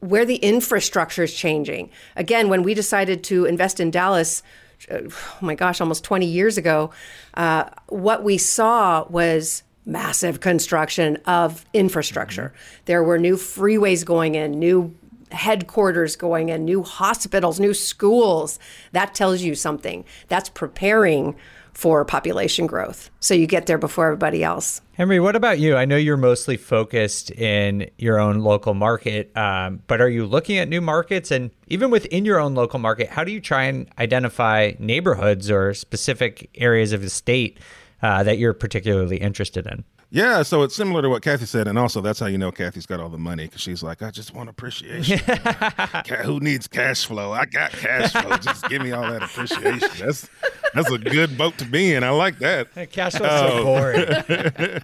[0.00, 1.90] where the infrastructure is changing.
[2.16, 4.42] Again, when we decided to invest in Dallas,
[4.90, 6.90] uh, oh my gosh, almost 20 years ago,
[7.34, 12.52] uh, what we saw was massive construction of infrastructure.
[12.54, 12.82] Mm-hmm.
[12.84, 14.94] There were new freeways going in, new
[15.32, 18.58] headquarters going in, new hospitals, new schools.
[18.92, 20.04] That tells you something.
[20.28, 21.36] That's preparing
[21.72, 23.10] for population growth.
[23.20, 24.82] So you get there before everybody else.
[24.92, 25.74] Henry, what about you?
[25.74, 30.58] I know you're mostly focused in your own local market, um, but are you looking
[30.58, 31.30] at new markets?
[31.30, 35.72] And even within your own local market, how do you try and identify neighborhoods or
[35.72, 37.58] specific areas of the state
[38.02, 39.84] uh, that you're particularly interested in.
[40.14, 42.84] Yeah, so it's similar to what Kathy said, and also that's how you know Kathy's
[42.84, 45.18] got all the money because she's like, I just want appreciation.
[46.24, 47.32] Who needs cash flow?
[47.32, 48.36] I got cash flow.
[48.42, 49.88] just give me all that appreciation.
[49.98, 50.28] That's
[50.74, 52.04] that's a good boat to be in.
[52.04, 52.68] I like that.
[52.92, 53.48] Cash flow's oh.
[53.48, 53.64] so oh.
[53.64, 54.82] boring.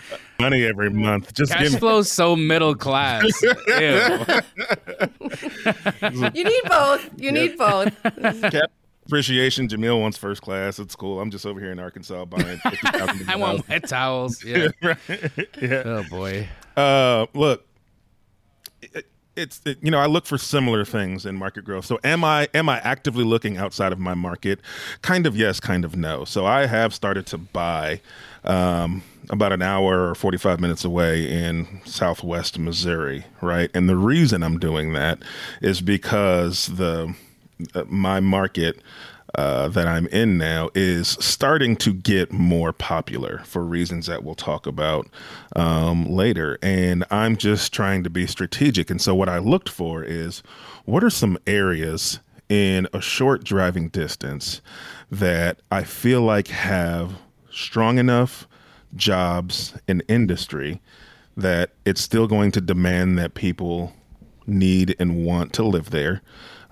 [0.40, 1.32] money every month.
[1.34, 3.22] Just cash give me- flow's so middle class.
[6.34, 7.10] you need both.
[7.16, 7.94] You need both.
[9.06, 9.68] Appreciation.
[9.68, 10.78] Jamil wants first class.
[10.78, 11.20] It's cool.
[11.20, 12.60] I'm just over here in Arkansas buying.
[13.28, 14.42] I want wet towels.
[14.42, 14.68] Yeah.
[14.82, 14.98] right.
[15.60, 15.82] yeah.
[15.84, 16.48] Oh boy.
[16.76, 17.66] Uh, look,
[18.80, 21.84] it, it's it, you know I look for similar things in market growth.
[21.84, 24.60] So am I am I actively looking outside of my market?
[25.02, 26.24] Kind of yes, kind of no.
[26.24, 28.00] So I have started to buy.
[28.44, 33.70] Um, about an hour or 45 minutes away in southwest Missouri, right?
[33.72, 35.22] And the reason I'm doing that
[35.62, 37.14] is because the
[37.86, 38.80] my market
[39.36, 44.36] uh, that I'm in now is starting to get more popular for reasons that we'll
[44.36, 45.08] talk about
[45.56, 46.58] um, later.
[46.62, 48.90] And I'm just trying to be strategic.
[48.90, 50.42] And so, what I looked for is
[50.84, 54.60] what are some areas in a short driving distance
[55.10, 57.14] that I feel like have
[57.50, 58.46] strong enough
[58.94, 60.80] jobs and industry
[61.36, 63.92] that it's still going to demand that people
[64.46, 66.22] need and want to live there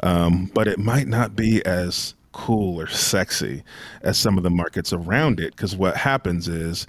[0.02, 3.62] um, but it might not be as cool or sexy
[4.02, 5.54] as some of the markets around it.
[5.54, 6.86] Because what happens is,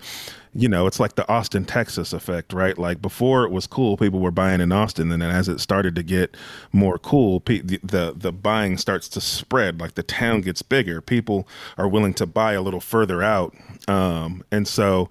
[0.54, 2.78] you know, it's like the Austin, Texas effect, right?
[2.78, 5.96] Like before it was cool, people were buying in Austin, and then as it started
[5.96, 6.36] to get
[6.72, 9.80] more cool, the, the the buying starts to spread.
[9.80, 11.48] Like the town gets bigger, people
[11.78, 13.56] are willing to buy a little further out,
[13.88, 15.10] um, and so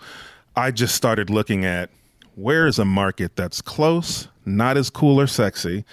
[0.57, 1.91] I just started looking at
[2.37, 5.85] where is a market that's close, not as cool or sexy,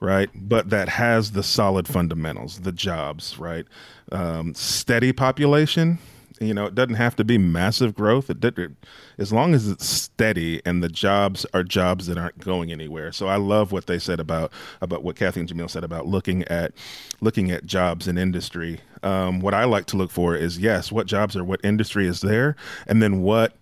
[0.00, 0.30] right?
[0.34, 3.66] But that has the solid fundamentals, the jobs, right?
[4.12, 5.98] Um, steady population.
[6.40, 8.30] You know, it doesn't have to be massive growth.
[8.30, 8.70] It, it,
[9.18, 13.10] as long as it's steady and the jobs are jobs that aren't going anywhere.
[13.10, 16.44] So I love what they said about about what Kathy and Jamil said about looking
[16.44, 16.72] at
[17.20, 18.78] looking at jobs in industry.
[19.02, 22.20] Um, what I like to look for is yes, what jobs are what industry is
[22.20, 22.54] there,
[22.86, 23.54] and then what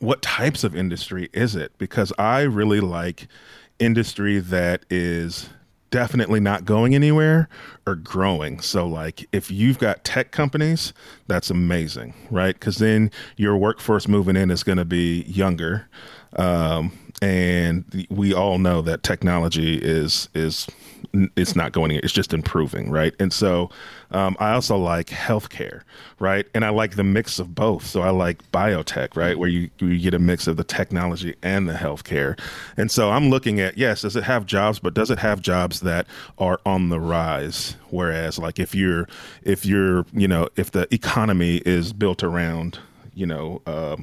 [0.00, 1.72] what types of industry is it?
[1.78, 3.28] Because I really like
[3.78, 5.48] industry that is
[5.90, 7.48] definitely not going anywhere
[7.86, 8.60] or growing.
[8.60, 10.92] So, like, if you've got tech companies,
[11.26, 12.54] that's amazing, right?
[12.54, 15.88] Because then your workforce moving in is going to be younger,
[16.36, 20.68] um, and we all know that technology is is
[21.36, 23.14] it's not going it's just improving right?
[23.18, 23.70] And so
[24.10, 25.82] um, i also like healthcare
[26.18, 26.46] right?
[26.54, 27.86] And i like the mix of both.
[27.86, 29.38] So i like biotech right?
[29.38, 32.38] Where you, you get a mix of the technology and the healthcare.
[32.76, 34.78] And so i'm looking at yes does it have jobs?
[34.78, 36.06] But does it have jobs that
[36.38, 37.76] are on the rise?
[37.90, 39.08] Whereas like if you're
[39.42, 42.78] if you're you know if the economy is built around
[43.14, 43.96] you know uh,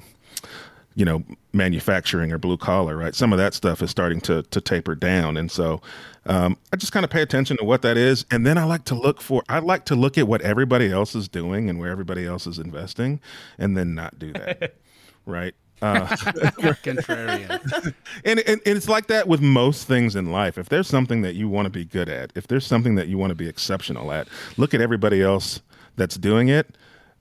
[0.96, 3.16] you know manufacturing or blue collar right?
[3.16, 5.38] Some of that stuff is starting to to taper down.
[5.38, 5.82] And so
[6.28, 8.84] um, i just kind of pay attention to what that is and then i like
[8.84, 11.92] to look for i like to look at what everybody else is doing and where
[11.92, 13.20] everybody else is investing
[13.58, 14.76] and then not do that
[15.26, 15.54] right?
[15.82, 17.94] Uh, contrarian.
[18.24, 20.58] And, and, and it's like that with most things in life.
[20.58, 23.18] If there's something that you want to be good at if there's something that you
[23.18, 25.62] want to be exceptional at look at everybody else
[25.98, 26.78] that's doing it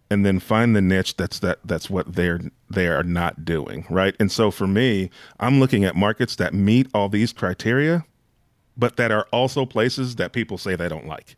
[0.09, 2.41] and then find the niche that's that that's what they're
[2.71, 4.15] they are not doing right?
[4.21, 8.05] And so for me i'm looking at markets that meet all these criteria
[8.77, 11.37] but that are also places that people say they don't like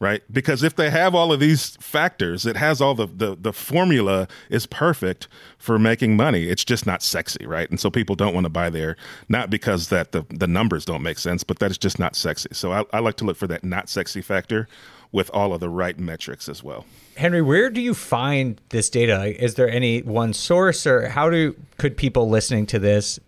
[0.00, 0.22] right?
[0.32, 4.26] Because if they have all of these factors it has all the the, the formula
[4.50, 6.48] is perfect for making money.
[6.48, 7.70] It's just not sexy right?
[7.70, 8.96] And so people don't want to buy there
[9.28, 12.48] not because that the, the numbers don't make sense but that is just not sexy.
[12.52, 14.68] So I, I like to look for that not sexy factor
[15.12, 16.84] with all of the right metrics as well.
[17.16, 19.40] Henry, where do you find this data?
[19.42, 23.20] Is there any one source, or how do could people listening to this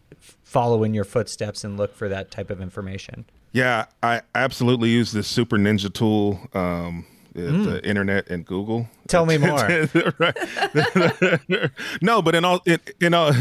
[0.57, 3.27] follow in your footsteps and look for that type of information?
[3.53, 6.41] Yeah, I absolutely use this super ninja tool.
[6.55, 7.05] Um,
[7.35, 7.65] mm.
[7.65, 8.89] the internet and Google.
[9.07, 9.59] Tell me more.
[12.01, 13.33] no, but in all in, in all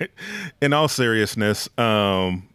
[0.60, 2.46] in all seriousness, um,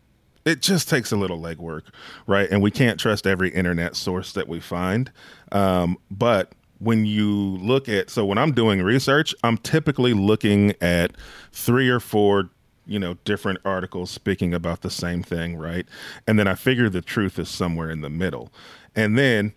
[0.45, 1.81] it just takes a little legwork,
[2.27, 2.47] right?
[2.51, 5.11] And we can't trust every internet source that we find.
[5.51, 11.13] Um, but when you look at so when I'm doing research, I'm typically looking at
[11.51, 12.51] three or four
[12.85, 15.87] you know different articles speaking about the same thing right?
[16.27, 18.51] And then i figure the truth is somewhere in the middle.
[18.95, 19.53] And then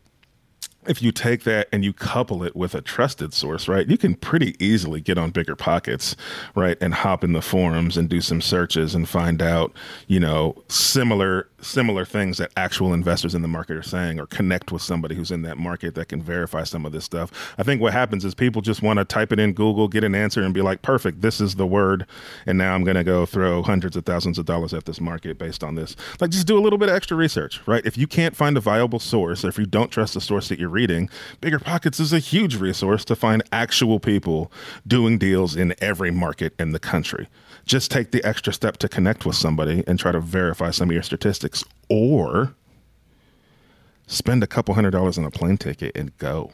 [0.89, 4.15] if you take that and you couple it with a trusted source, right, you can
[4.15, 6.15] pretty easily get on BiggerPockets,
[6.55, 9.73] right, and hop in the forums and do some searches and find out,
[10.07, 14.73] you know, similar similar things that actual investors in the market are saying or connect
[14.73, 17.55] with somebody who's in that market that can verify some of this stuff.
[17.59, 20.15] I think what happens is people just want to type it in Google, get an
[20.15, 22.07] answer and be like, "Perfect, this is the word."
[22.47, 25.39] And now I'm going to go throw hundreds of thousands of dollars at this market
[25.39, 25.97] based on this.
[26.21, 27.85] Like just do a little bit of extra research, right?
[27.85, 30.59] If you can't find a viable source or if you don't trust the source that
[30.59, 31.11] you're reading,
[31.41, 34.51] BiggerPockets is a huge resource to find actual people
[34.87, 37.29] doing deals in every market in the country.
[37.67, 40.95] Just take the extra step to connect with somebody and try to verify some of
[40.95, 42.55] your statistics, or
[44.07, 46.53] spend a couple hundred dollars on a plane ticket and go.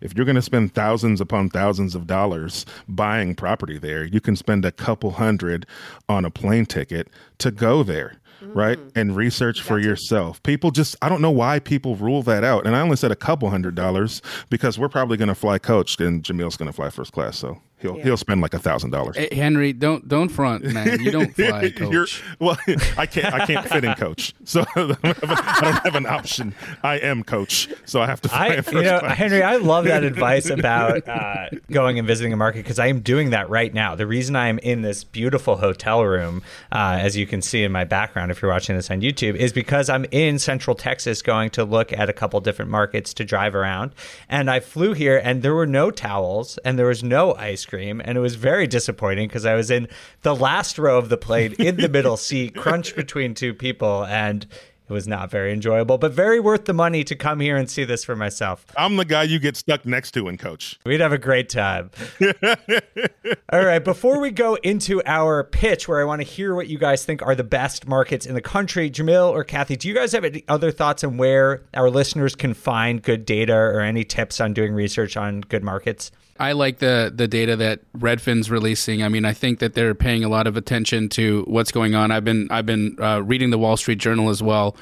[0.00, 4.36] If you're going to spend thousands upon thousands of dollars buying property there, you can
[4.36, 5.66] spend a couple hundred
[6.08, 7.08] on a plane ticket
[7.38, 8.78] to go there right?
[8.78, 8.92] Mm.
[8.96, 10.42] And research for yourself.
[10.42, 12.66] People just, I don't know why people rule that out.
[12.66, 16.00] And I only said a couple hundred dollars because we're probably going to fly coach
[16.00, 17.36] and Jamil's going to fly first class.
[17.36, 18.04] So He'll yeah.
[18.04, 19.16] he'll spend like a thousand dollars.
[19.32, 21.00] Henry, don't don't front, man.
[21.00, 22.22] You don't fly coach.
[22.38, 22.58] well,
[22.98, 26.06] I can't I can't fit in coach, so I don't, have, I don't have an
[26.06, 26.54] option.
[26.82, 29.16] I am coach, so I have to fly I, first you know, class.
[29.16, 33.00] Henry, I love that advice about uh, going and visiting a market because I am
[33.00, 33.94] doing that right now.
[33.94, 37.72] The reason I am in this beautiful hotel room, uh, as you can see in
[37.72, 41.48] my background, if you're watching this on YouTube, is because I'm in Central Texas, going
[41.50, 43.92] to look at a couple different markets to drive around,
[44.28, 48.02] and I flew here, and there were no towels, and there was no ice cream,
[48.04, 49.88] and it was very disappointing because I was in
[50.22, 54.44] the last row of the plane in the middle seat, crunched between two people, and
[54.88, 57.84] It was not very enjoyable, but very worth the money to come here and see
[57.84, 58.66] this for myself.
[58.76, 60.80] I'm the guy you get stuck next to in coach.
[60.84, 61.92] We'd have a great time.
[63.52, 66.76] All right, before we go into our pitch, where I want to hear what you
[66.76, 70.10] guys think are the best markets in the country, Jamil or Kathy, do you guys
[70.10, 74.40] have any other thoughts on where our listeners can find good data or any tips
[74.40, 76.10] on doing research on good markets?
[76.40, 79.02] I like the the data that Redfin's releasing.
[79.02, 82.10] I mean, I think that they're paying a lot of attention to what's going on.
[82.10, 84.74] I've been I've been uh, reading the Wall Street Journal as well.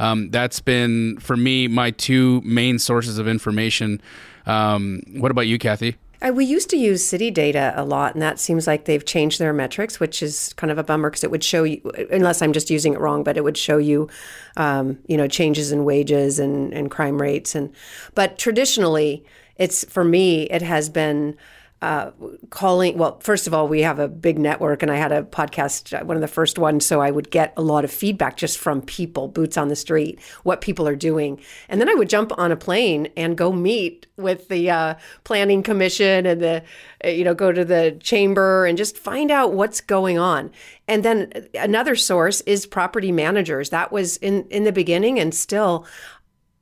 [0.00, 4.02] Um, that's been for me my two main sources of information.
[4.44, 5.96] Um, what about you, Kathy?
[6.20, 9.38] Uh, we used to use city data a lot, and that seems like they've changed
[9.38, 12.52] their metrics, which is kind of a bummer because it would show you, unless I'm
[12.52, 14.08] just using it wrong, but it would show you,
[14.56, 17.54] um, you know, changes in wages and, and crime rates.
[17.54, 17.72] And
[18.14, 19.24] but traditionally,
[19.56, 21.36] it's for me, it has been
[21.84, 22.12] uh,
[22.48, 22.96] calling.
[22.96, 26.02] Well, first of all, we have a big network, and I had a podcast, uh,
[26.02, 28.80] one of the first ones, so I would get a lot of feedback just from
[28.80, 31.38] people, boots on the street, what people are doing,
[31.68, 34.94] and then I would jump on a plane and go meet with the uh,
[35.24, 36.62] planning commission and the,
[37.04, 40.52] uh, you know, go to the chamber and just find out what's going on.
[40.88, 43.68] And then another source is property managers.
[43.70, 45.86] That was in in the beginning, and still.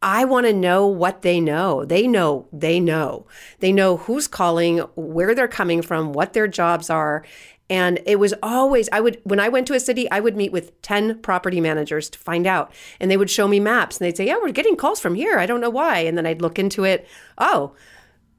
[0.03, 1.85] I want to know what they know.
[1.85, 3.27] They know, they know.
[3.61, 7.25] They know who's calling, where they're coming from, what their jobs are.
[7.71, 10.53] And it was always, I would, when I went to a city, I would meet
[10.53, 12.73] with 10 property managers to find out.
[13.01, 15.39] And they would show me maps and they'd say, Yeah, we're getting calls from here.
[15.39, 16.01] I don't know why.
[16.01, 17.09] And then I'd look into it.
[17.39, 17.73] Oh,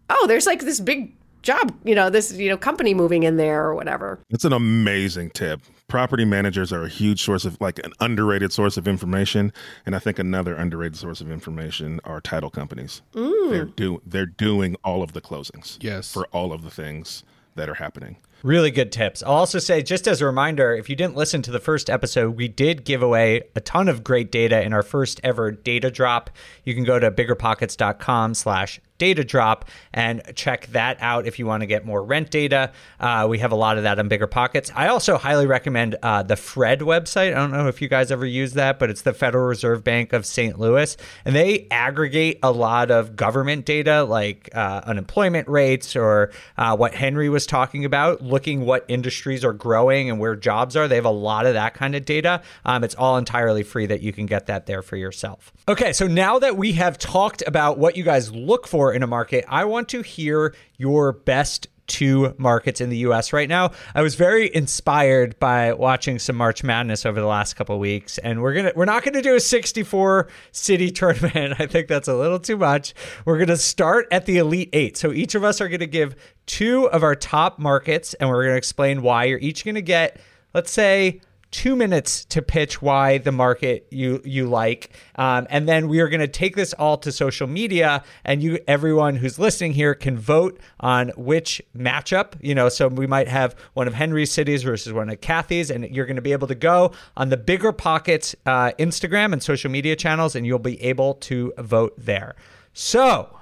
[0.10, 3.64] oh, there's like this big job, you know, this, you know, company moving in there
[3.64, 4.20] or whatever.
[4.30, 5.62] It's an amazing tip.
[5.88, 9.54] Property managers are a huge source of like an underrated source of information,
[9.86, 13.02] and I think another underrated source of information are title companies.
[13.14, 13.50] Mm.
[13.50, 15.78] They're do they're doing all of the closings.
[15.82, 16.12] Yes.
[16.12, 17.24] For all of the things
[17.56, 18.18] that are happening.
[18.44, 19.24] Really good tips.
[19.24, 22.36] I'll also say, just as a reminder, if you didn't listen to the first episode,
[22.36, 26.30] we did give away a ton of great data in our first ever data drop.
[26.66, 31.62] You can go to biggerpockets.com slash data drop and check that out if you want
[31.62, 32.72] to get more rent data.
[33.00, 34.72] Uh, we have a lot of that on BiggerPockets.
[34.74, 37.32] I also highly recommend uh, the Fred website.
[37.32, 40.14] I don't know if you guys ever use that, but it's the Federal Reserve Bank
[40.14, 40.58] of St.
[40.58, 40.96] Louis.
[41.26, 46.94] And they aggregate a lot of government data like uh, unemployment rates or uh, what
[46.94, 50.88] Henry was talking about, looking what industries are growing and where jobs are.
[50.88, 52.42] They have a lot of that kind of data.
[52.66, 55.54] Um, it's all entirely free that you can get that there for yourself.
[55.68, 59.08] Okay, so now that we have talked about what you guys look for in a
[59.08, 63.72] market, I want to hear your best two markets in the US right now.
[63.94, 68.42] I was very inspired by watching some March Madness over the last couple weeks and
[68.42, 71.56] we're going to we're not going to do a 64 city tournament.
[71.60, 72.94] I think that's a little too much.
[73.26, 74.98] We're going to start at the Elite 8.
[74.98, 76.16] So each of us are going to give
[76.46, 79.82] two of our top markets and we're going to explain why you're each going to
[79.82, 80.20] get
[80.54, 81.22] let's say
[81.54, 86.10] two minutes to pitch why the market you you like, um, and then we are
[86.10, 90.18] going to take this all to social media, and you everyone who's listening here can
[90.18, 92.34] vote on which matchup.
[92.42, 95.86] You know, so we might have one of Henry's cities versus one of Kathy's, and
[95.96, 99.96] you're going to be able to go on the BiggerPockets uh, Instagram and social media
[99.96, 102.36] channels, and you'll be able to vote there.
[102.74, 103.40] So,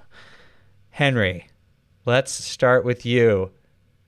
[0.89, 1.47] Henry,
[2.05, 3.51] let's start with you.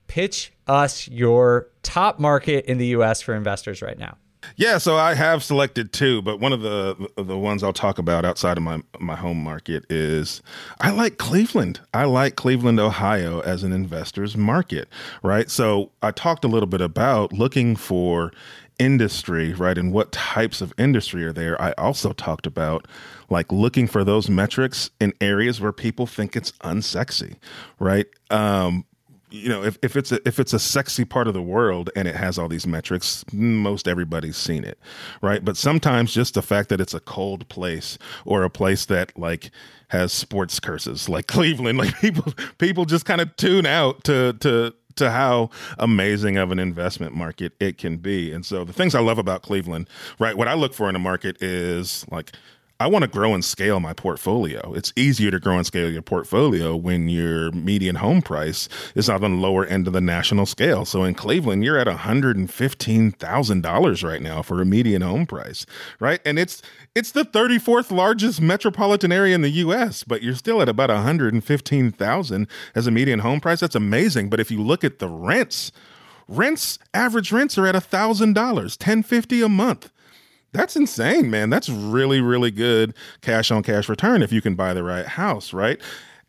[0.06, 4.16] Pitch us your top market in the US for investors right now.
[4.56, 8.24] Yeah, so I have selected two, but one of the the ones I'll talk about
[8.24, 10.42] outside of my my home market is
[10.80, 11.80] I like Cleveland.
[11.92, 14.88] I like Cleveland, Ohio as an investor's market,
[15.22, 15.50] right?
[15.50, 18.32] So I talked a little bit about looking for
[18.78, 19.78] industry, right?
[19.78, 21.60] And what types of industry are there?
[21.60, 22.86] I also talked about
[23.30, 27.36] like looking for those metrics in areas where people think it's unsexy,
[27.78, 28.06] right?
[28.30, 28.84] Um,
[29.34, 32.06] you know, if, if it's a if it's a sexy part of the world and
[32.06, 34.78] it has all these metrics, most everybody's seen it,
[35.22, 35.44] right?
[35.44, 39.50] But sometimes just the fact that it's a cold place or a place that like
[39.88, 44.72] has sports curses, like Cleveland, like people people just kind of tune out to to
[44.96, 48.32] to how amazing of an investment market it can be.
[48.32, 49.88] And so the things I love about Cleveland,
[50.20, 50.36] right?
[50.36, 52.32] What I look for in a market is like
[52.80, 54.72] I want to grow and scale my portfolio.
[54.74, 59.20] It's easier to grow and scale your portfolio when your median home price is on
[59.20, 60.84] the lower end of the national scale.
[60.84, 65.64] So in Cleveland, you're at $115,000 right now for a median home price,
[66.00, 66.20] right?
[66.24, 66.62] And it's
[66.96, 72.48] it's the 34th largest metropolitan area in the US, but you're still at about 115,000
[72.74, 73.60] as a median home price.
[73.60, 75.70] That's amazing, but if you look at the rents,
[76.26, 79.92] rents average rents are at $1,000, 1050 a month
[80.54, 81.50] that's insane, man.
[81.50, 85.52] That's really, really good cash on cash return if you can buy the right house,
[85.52, 85.80] right?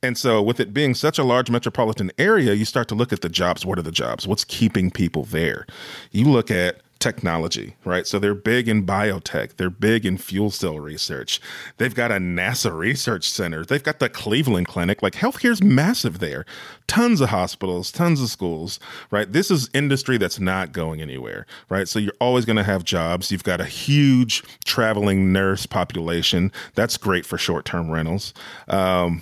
[0.03, 3.21] And so, with it being such a large metropolitan area, you start to look at
[3.21, 3.65] the jobs.
[3.65, 4.27] What are the jobs?
[4.27, 5.65] What's keeping people there?
[6.11, 8.07] You look at technology, right?
[8.07, 11.39] So they're big in biotech, they're big in fuel cell research.
[11.77, 15.03] They've got a NASA research center, they've got the Cleveland Clinic.
[15.03, 16.45] Like healthcare's massive there.
[16.87, 18.79] Tons of hospitals, tons of schools,
[19.11, 19.31] right?
[19.31, 21.87] This is industry that's not going anywhere, right?
[21.87, 23.31] So you're always going to have jobs.
[23.31, 26.51] You've got a huge traveling nurse population.
[26.73, 28.33] That's great for short term rentals.
[28.67, 29.21] Um,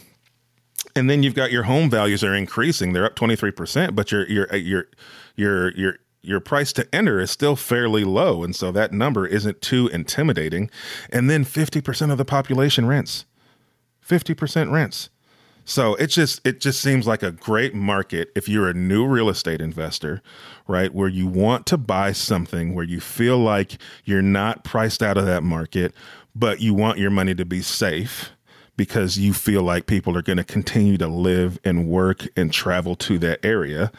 [0.95, 2.93] and then you've got your home values are increasing.
[2.93, 4.85] They're up 23%, but your your your
[5.35, 9.61] your your your price to enter is still fairly low, and so that number isn't
[9.61, 10.71] too intimidating.
[11.11, 13.25] And then 50% of the population rents.
[14.07, 15.09] 50% rents.
[15.65, 19.29] So it just it just seems like a great market if you're a new real
[19.29, 20.21] estate investor,
[20.67, 20.93] right?
[20.93, 25.25] Where you want to buy something where you feel like you're not priced out of
[25.25, 25.93] that market,
[26.35, 28.31] but you want your money to be safe
[28.75, 32.95] because you feel like people are going to continue to live and work and travel
[32.95, 33.91] to that area,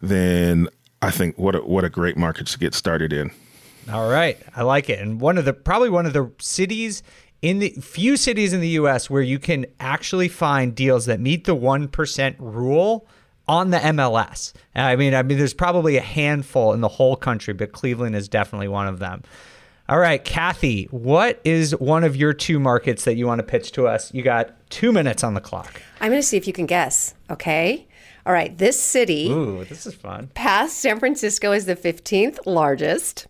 [0.00, 0.68] then
[1.02, 3.30] I think what a, what a great market to get started in.
[3.90, 4.98] All right, I like it.
[4.98, 7.02] And one of the probably one of the cities
[7.42, 11.44] in the few cities in the US where you can actually find deals that meet
[11.44, 13.06] the 1% rule
[13.48, 14.52] on the MLS.
[14.74, 18.28] I mean, I mean there's probably a handful in the whole country, but Cleveland is
[18.28, 19.22] definitely one of them.
[19.88, 23.72] All right, Kathy, what is one of your two markets that you want to pitch
[23.72, 24.14] to us?
[24.14, 25.82] You got 2 minutes on the clock.
[26.00, 27.88] I'm going to see if you can guess, okay?
[28.30, 30.30] All right, this city Ooh, this is fun.
[30.34, 33.26] past San Francisco is the 15th largest.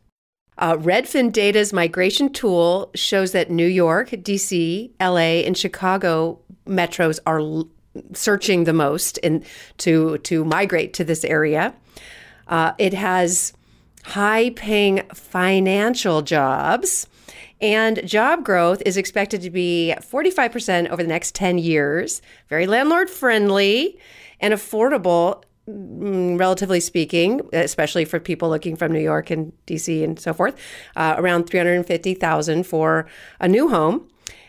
[0.59, 7.39] Uh, Redfin Data's migration tool shows that New York, DC, LA, and Chicago metros are
[7.39, 7.71] l-
[8.13, 9.43] searching the most in,
[9.79, 11.75] to, to migrate to this area.
[12.47, 13.55] Uh, it has
[14.05, 17.07] high paying financial jobs.
[17.63, 22.21] And job growth is expected to be 45% over the next 10 years.
[22.51, 23.99] Very landlord friendly
[24.41, 30.19] and affordable, mm, relatively speaking, especially for people looking from New York and DC and
[30.19, 30.57] so forth.
[30.97, 33.07] Uh, around 350,000 for
[33.41, 34.09] a new home.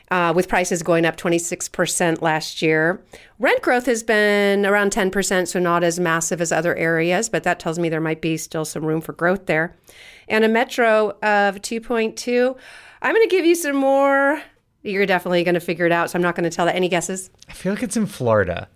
[0.09, 3.01] Uh, with prices going up 26% last year.
[3.39, 7.61] Rent growth has been around 10%, so not as massive as other areas, but that
[7.61, 9.73] tells me there might be still some room for growth there.
[10.27, 12.57] And a metro of 2.2.
[13.01, 14.41] I'm going to give you some more.
[14.83, 16.75] You're definitely going to figure it out, so I'm not going to tell that.
[16.75, 17.29] Any guesses?
[17.47, 18.67] I feel like it's in Florida.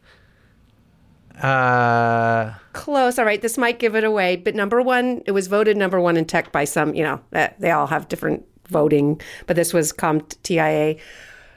[1.42, 3.18] Uh Close.
[3.18, 6.18] All right, this might give it away, but number one, it was voted number one
[6.18, 9.94] in tech by some, you know, uh, they all have different voting, but this was
[9.94, 11.00] CompTIA.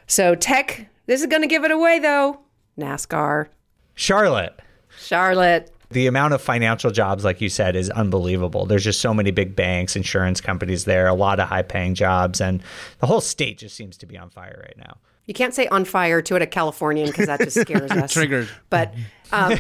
[0.07, 2.41] So tech, this is going to give it away though.
[2.79, 3.49] NASCAR,
[3.95, 4.61] Charlotte.
[4.99, 5.73] Charlotte.
[5.91, 8.67] The amount of financial jobs, like you said, is unbelievable.
[8.67, 12.43] There's just so many big banks, insurance companies there, a lot of high paying jobs,
[12.43, 12.63] and
[13.01, 14.99] the whole state just seems to be on fire right now.
[15.29, 18.13] You can't say on fire to it a Californian because that just scares us.
[18.15, 18.49] Triggered.
[18.71, 18.95] But
[19.31, 19.53] um,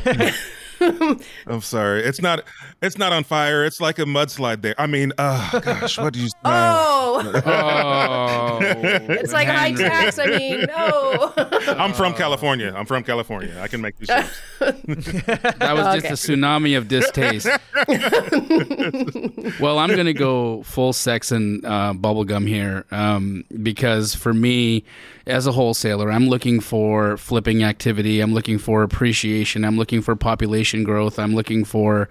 [1.46, 2.04] I'm sorry.
[2.04, 2.42] It's not
[2.80, 3.66] it's not on fire.
[3.66, 4.74] It's like a mudslide there.
[4.78, 10.18] I mean, oh gosh, what do you oh, Oh, it's like high tax.
[10.18, 11.34] I mean, no.
[11.76, 12.72] I'm from California.
[12.74, 13.54] I'm from California.
[13.60, 14.40] I can make these jokes.
[14.60, 16.08] That was Okay.
[16.08, 17.46] just a tsunami of distaste.
[19.60, 24.84] well, I'm going to go full sex and uh, bubblegum here um, because for me,
[25.28, 28.20] as a wholesaler, I'm looking for flipping activity.
[28.20, 29.64] I'm looking for appreciation.
[29.64, 31.18] I'm looking for population growth.
[31.18, 32.08] I'm looking for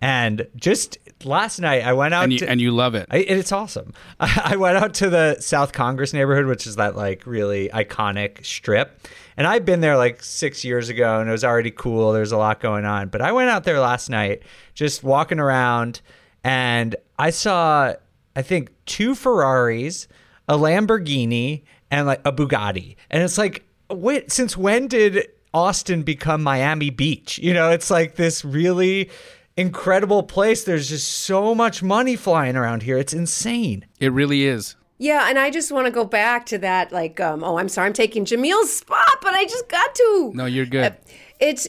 [0.00, 3.06] And just last night, I went out And you, to, and you love it.
[3.10, 3.92] I, it's awesome.
[4.20, 9.06] I went out to the South Congress neighborhood, which is that like really iconic strip.
[9.36, 12.12] And I've been there like six years ago and it was already cool.
[12.12, 13.08] There's a lot going on.
[13.08, 14.42] But I went out there last night
[14.74, 16.00] just walking around
[16.44, 17.94] and I saw,
[18.36, 20.06] I think, two Ferraris,
[20.48, 22.94] a Lamborghini, and like a Bugatti.
[23.10, 27.38] And it's like, wait, since when did Austin become Miami Beach?
[27.38, 29.10] You know, it's like this really
[29.56, 30.64] incredible place.
[30.64, 32.98] There's just so much money flying around here.
[32.98, 33.86] It's insane.
[33.98, 34.76] It really is.
[34.98, 36.90] Yeah, and I just want to go back to that.
[36.90, 40.32] Like, um, oh, I'm sorry, I'm taking Jamil's spot, but I just got to.
[40.34, 40.96] No, you're good.
[41.38, 41.68] It's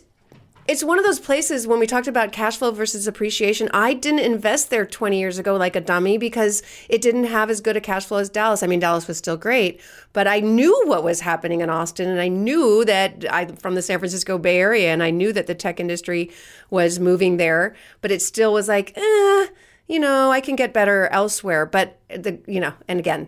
[0.70, 3.70] it's one of those places when we talked about cash flow versus appreciation.
[3.74, 7.60] I didn't invest there 20 years ago like a dummy because it didn't have as
[7.60, 8.62] good a cash flow as Dallas.
[8.62, 9.82] I mean, Dallas was still great,
[10.14, 13.82] but I knew what was happening in Austin and I knew that I from the
[13.82, 16.30] San Francisco Bay Area and I knew that the tech industry
[16.70, 19.48] was moving there, but it still was like, eh,
[19.88, 21.66] you know, I can get better elsewhere.
[21.66, 23.28] But the you know, and again,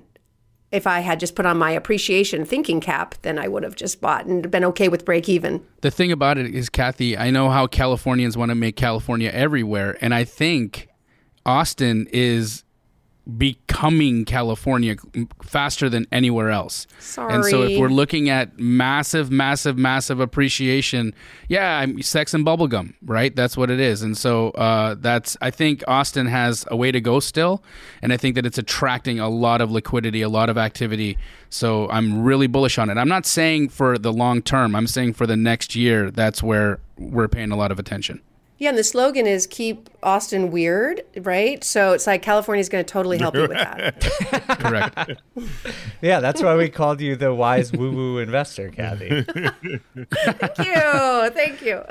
[0.71, 3.99] if I had just put on my appreciation thinking cap, then I would have just
[3.99, 5.65] bought and been okay with break even.
[5.81, 9.97] The thing about it is, Kathy, I know how Californians want to make California everywhere,
[10.01, 10.87] and I think
[11.45, 12.63] Austin is
[13.37, 14.95] becoming California
[15.43, 16.87] faster than anywhere else.
[16.99, 17.33] Sorry.
[17.33, 21.13] And so if we're looking at massive, massive, massive appreciation,
[21.47, 23.35] yeah, I'm sex and bubblegum, right?
[23.35, 24.01] That's what it is.
[24.01, 27.63] And so uh, that's I think Austin has a way to go still,
[28.01, 31.17] and I think that it's attracting a lot of liquidity, a lot of activity.
[31.49, 32.97] So I'm really bullish on it.
[32.97, 34.75] I'm not saying for the long term.
[34.75, 36.09] I'm saying for the next year.
[36.09, 38.21] That's where we're paying a lot of attention.
[38.61, 41.63] Yeah, and the slogan is keep Austin weird, right?
[41.63, 44.01] So it's like California's going to totally help you with that.
[44.59, 45.21] Correct.
[46.01, 49.21] Yeah, that's why we called you the wise woo woo investor, Kathy.
[49.23, 51.29] thank you.
[51.29, 51.83] Thank you.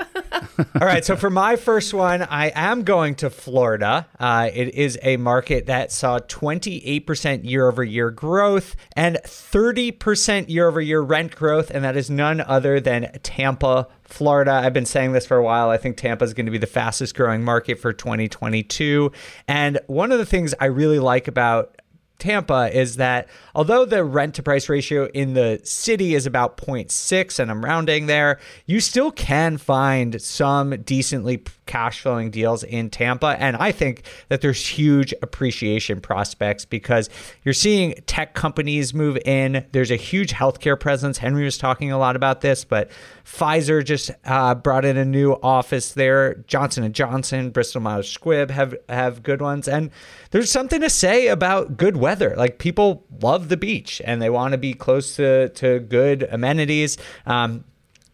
[0.79, 4.07] All right, so for my first one, I am going to Florida.
[4.19, 10.67] Uh, it is a market that saw 28% year over year growth and 30% year
[10.67, 14.51] over year rent growth, and that is none other than Tampa, Florida.
[14.51, 15.69] I've been saying this for a while.
[15.69, 19.11] I think Tampa is going to be the fastest growing market for 2022.
[19.47, 21.81] And one of the things I really like about
[22.21, 27.39] Tampa is that although the rent to price ratio in the city is about 0.6
[27.39, 33.37] and I'm rounding there, you still can find some decently cash flowing deals in Tampa.
[33.39, 37.09] And I think that there's huge appreciation prospects because
[37.43, 39.65] you're seeing tech companies move in.
[39.71, 41.17] There's a huge healthcare presence.
[41.17, 42.91] Henry was talking a lot about this, but
[43.25, 46.35] Pfizer just uh, brought in a new office there.
[46.45, 49.89] Johnson and Johnson, Bristol Myers Squibb have have good ones, and
[50.31, 52.10] there's something to say about good weather.
[52.19, 56.97] Like people love the beach and they want to be close to to good amenities.
[57.25, 57.63] Um,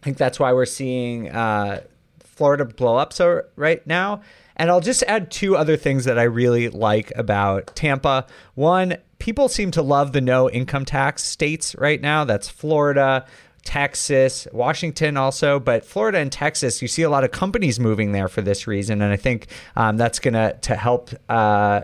[0.02, 1.82] I think that's why we're seeing uh,
[2.20, 4.22] Florida blow up so right now.
[4.56, 8.26] And I'll just add two other things that I really like about Tampa.
[8.56, 12.24] One, people seem to love the no income tax states right now.
[12.24, 13.26] That's Florida,
[13.64, 18.28] Texas, Washington also, but Florida and Texas, you see a lot of companies moving there
[18.28, 21.10] for this reason, and I think um, that's gonna to help.
[21.28, 21.82] Uh,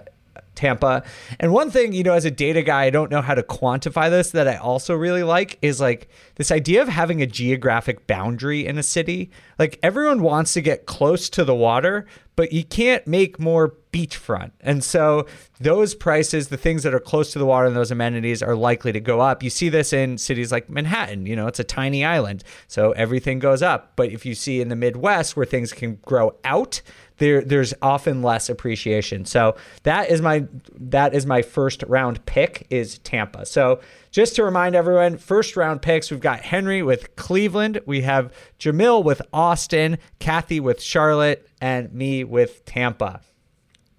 [0.56, 1.04] Tampa.
[1.40, 4.10] And one thing, you know, as a data guy, I don't know how to quantify
[4.10, 8.66] this that I also really like is like this idea of having a geographic boundary
[8.66, 9.32] in a city.
[9.58, 14.52] Like everyone wants to get close to the water, but you can't make more beachfront.
[14.60, 15.28] And so
[15.60, 18.92] those prices, the things that are close to the water and those amenities are likely
[18.92, 19.44] to go up.
[19.44, 23.40] You see this in cities like Manhattan, you know, it's a tiny island, so everything
[23.40, 23.96] goes up.
[23.96, 26.82] But if you see in the Midwest where things can grow out,
[27.18, 29.26] there there's often less appreciation.
[29.26, 30.46] So that is my
[30.80, 33.46] that is my first round pick is Tampa.
[33.46, 33.80] So
[34.14, 39.04] just to remind everyone, first round picks, we've got Henry with Cleveland, we have Jamil
[39.04, 43.22] with Austin, Kathy with Charlotte, and me with Tampa.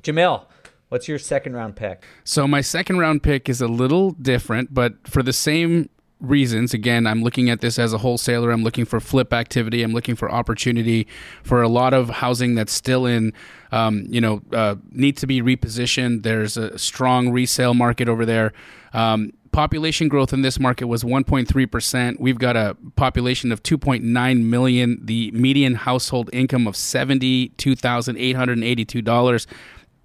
[0.05, 0.47] Jamil,
[0.89, 2.05] what's your second round pick?
[2.23, 5.91] So my second round pick is a little different, but for the same
[6.21, 6.73] reasons.
[6.73, 8.51] Again, I'm looking at this as a wholesaler.
[8.51, 9.83] I'm looking for flip activity.
[9.83, 11.07] I'm looking for opportunity
[11.43, 13.33] for a lot of housing that's still in,
[13.73, 16.23] um, you know, uh, need to be repositioned.
[16.23, 18.53] There's a strong resale market over there.
[18.93, 22.19] Um, population growth in this market was 1.3%.
[22.19, 24.99] We've got a population of 2.9 million.
[25.03, 29.47] The median household income of $72,882.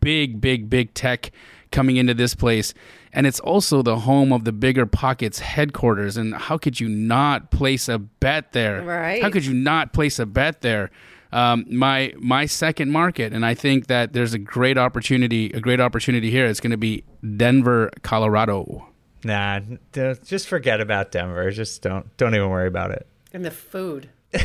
[0.01, 1.31] Big, big, big tech
[1.71, 2.75] coming into this place.
[3.11, 6.15] And it's also the home of the BiggerPockets headquarters.
[6.15, 8.83] And how could you not place a bet there?
[8.83, 9.19] Right.
[9.21, 10.91] How could you not place a bet there?
[11.31, 15.79] Um, my my second market, and I think that there's a great opportunity, a great
[15.79, 16.47] opportunity here.
[16.47, 17.03] It's going to be
[17.37, 18.88] Denver, Colorado.
[19.23, 19.59] Nah,
[19.91, 21.49] d- just forget about Denver.
[21.51, 23.05] Just don't don't even worry about it.
[23.33, 24.09] And the food.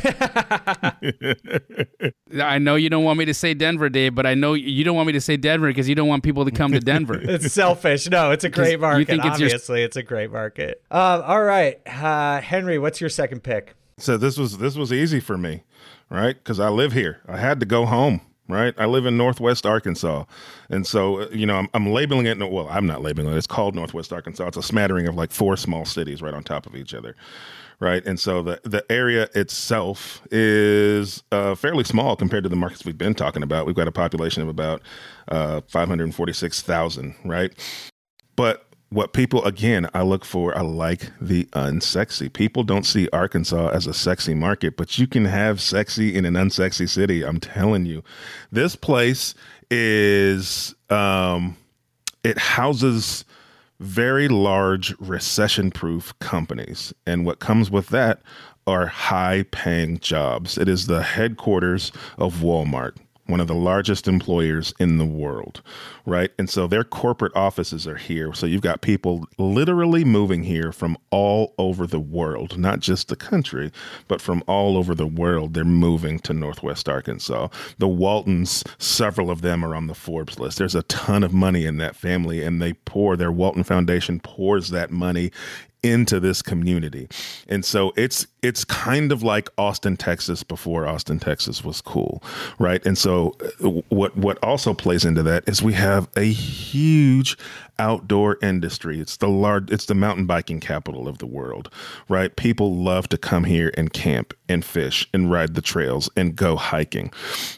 [2.42, 4.96] I know you don't want me to say Denver, Dave, but I know you don't
[4.96, 7.20] want me to say Denver because you don't want people to come to Denver.
[7.22, 8.08] It's selfish.
[8.08, 9.06] No, it's a great you market.
[9.08, 10.82] think it's your- Obviously, it's a great market.
[10.90, 13.74] Um, all right, uh, Henry, what's your second pick?
[13.98, 15.62] So this was this was easy for me,
[16.10, 16.34] right?
[16.34, 17.20] Because I live here.
[17.28, 18.74] I had to go home, right?
[18.78, 20.24] I live in Northwest Arkansas,
[20.68, 22.38] and so uh, you know I'm, I'm labeling it.
[22.38, 23.36] Well, I'm not labeling it.
[23.36, 24.46] It's called Northwest Arkansas.
[24.48, 27.14] It's a smattering of like four small cities right on top of each other,
[27.80, 28.04] right?
[28.04, 32.98] And so the the area itself is uh, fairly small compared to the markets we've
[32.98, 33.66] been talking about.
[33.66, 34.82] We've got a population of about
[35.28, 37.52] uh, 546,000, right?
[38.36, 42.32] But what people again I look for I like the unsexy.
[42.32, 46.34] People don't see Arkansas as a sexy market, but you can have sexy in an
[46.34, 47.24] unsexy city.
[47.24, 48.02] I'm telling you.
[48.52, 49.34] This place
[49.70, 51.56] is um
[52.22, 53.24] it houses
[53.80, 56.94] very large recession proof companies.
[57.06, 58.22] And what comes with that
[58.66, 60.56] are high paying jobs.
[60.56, 62.96] It is the headquarters of Walmart
[63.26, 65.62] one of the largest employers in the world,
[66.04, 66.30] right?
[66.38, 68.34] And so their corporate offices are here.
[68.34, 73.16] So you've got people literally moving here from all over the world, not just the
[73.16, 73.72] country,
[74.08, 75.54] but from all over the world.
[75.54, 77.48] They're moving to Northwest Arkansas.
[77.78, 80.58] The Waltons, several of them are on the Forbes list.
[80.58, 84.68] There's a ton of money in that family, and they pour, their Walton Foundation pours
[84.68, 85.30] that money
[85.84, 87.08] into this community.
[87.48, 92.22] And so it's it's kind of like Austin, Texas before Austin, Texas was cool,
[92.58, 92.84] right?
[92.86, 97.36] And so uh, what what also plays into that is we have a huge
[97.78, 99.00] outdoor industry.
[99.00, 101.70] It's the large it's the mountain biking capital of the world,
[102.08, 102.34] right?
[102.34, 106.56] People love to come here and camp and fish and ride the trails and go
[106.56, 107.12] hiking,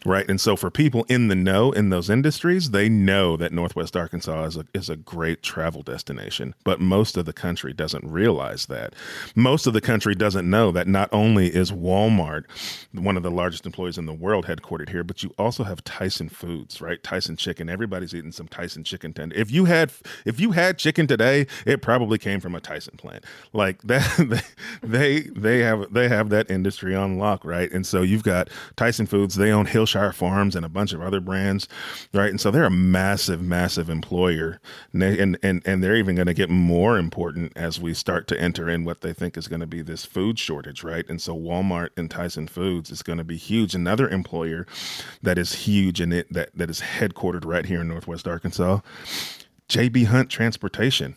[0.05, 0.29] right?
[0.29, 4.45] And so for people in the know in those industries, they know that Northwest Arkansas
[4.45, 8.95] is a is a great travel destination, but most of the country doesn't realize that.
[9.35, 12.45] Most of the country doesn't know that not only is Walmart
[12.93, 16.29] one of the largest employers in the world headquartered here, but you also have Tyson
[16.29, 17.03] Foods, right?
[17.03, 17.69] Tyson Chicken.
[17.69, 19.37] Everybody's eating some Tyson chicken tender.
[19.37, 19.93] If you had
[20.25, 23.25] if you had chicken today, it probably came from a Tyson plant.
[23.53, 24.45] Like that
[24.83, 27.71] they they have they have that industry on lock, right?
[27.71, 31.21] And so you've got Tyson Foods, they own Hillshire Farms and a bunch of other
[31.21, 31.69] brands,
[32.13, 32.31] right?
[32.31, 34.61] And so they're a massive massive employer.
[34.93, 38.41] And and and, and they're even going to get more important as we start to
[38.41, 41.09] enter in what they think is going to be this food shortage, right?
[41.09, 43.75] And so Walmart and Tyson Foods is going to be huge.
[43.75, 44.67] Another employer
[45.23, 48.81] that is huge and it that that is headquartered right here in Northwest Arkansas
[49.69, 51.17] JB Hunt Transportation.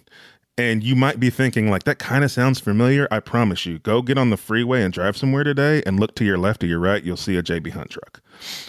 [0.58, 3.08] And you might be thinking, like, that kind of sounds familiar.
[3.10, 6.26] I promise you, go get on the freeway and drive somewhere today and look to
[6.26, 8.22] your left or your right, you'll see a JB Hunt truck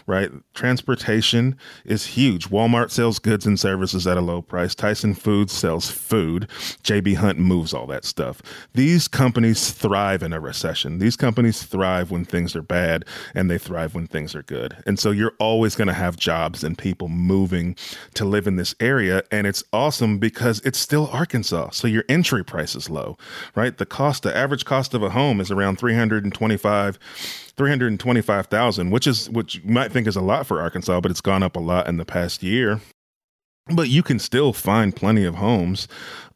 [0.07, 0.31] right?
[0.55, 2.51] Transportation is huge.
[2.51, 4.75] Walmart sells goods and services at a low price.
[4.75, 6.49] Tyson Foods sells food.
[6.83, 8.43] JB Hunt moves all that stuff.
[8.75, 10.99] These companies thrive in a recession.
[10.99, 13.05] These companies thrive when things are bad
[13.35, 14.77] and they thrive when things are good.
[14.87, 17.77] And so you're always going to have jobs and people moving
[18.15, 19.23] to live in this area.
[19.31, 21.71] And it's awesome because it's still Arkansas.
[21.71, 23.17] So your entry price is low,
[23.55, 23.77] right?
[23.77, 26.99] The cost, the average cost of a home is around 325
[27.57, 31.43] 325,000, which is which you might think is a lot for Arkansas, but it's gone
[31.43, 32.81] up a lot in the past year.
[33.73, 35.87] But you can still find plenty of homes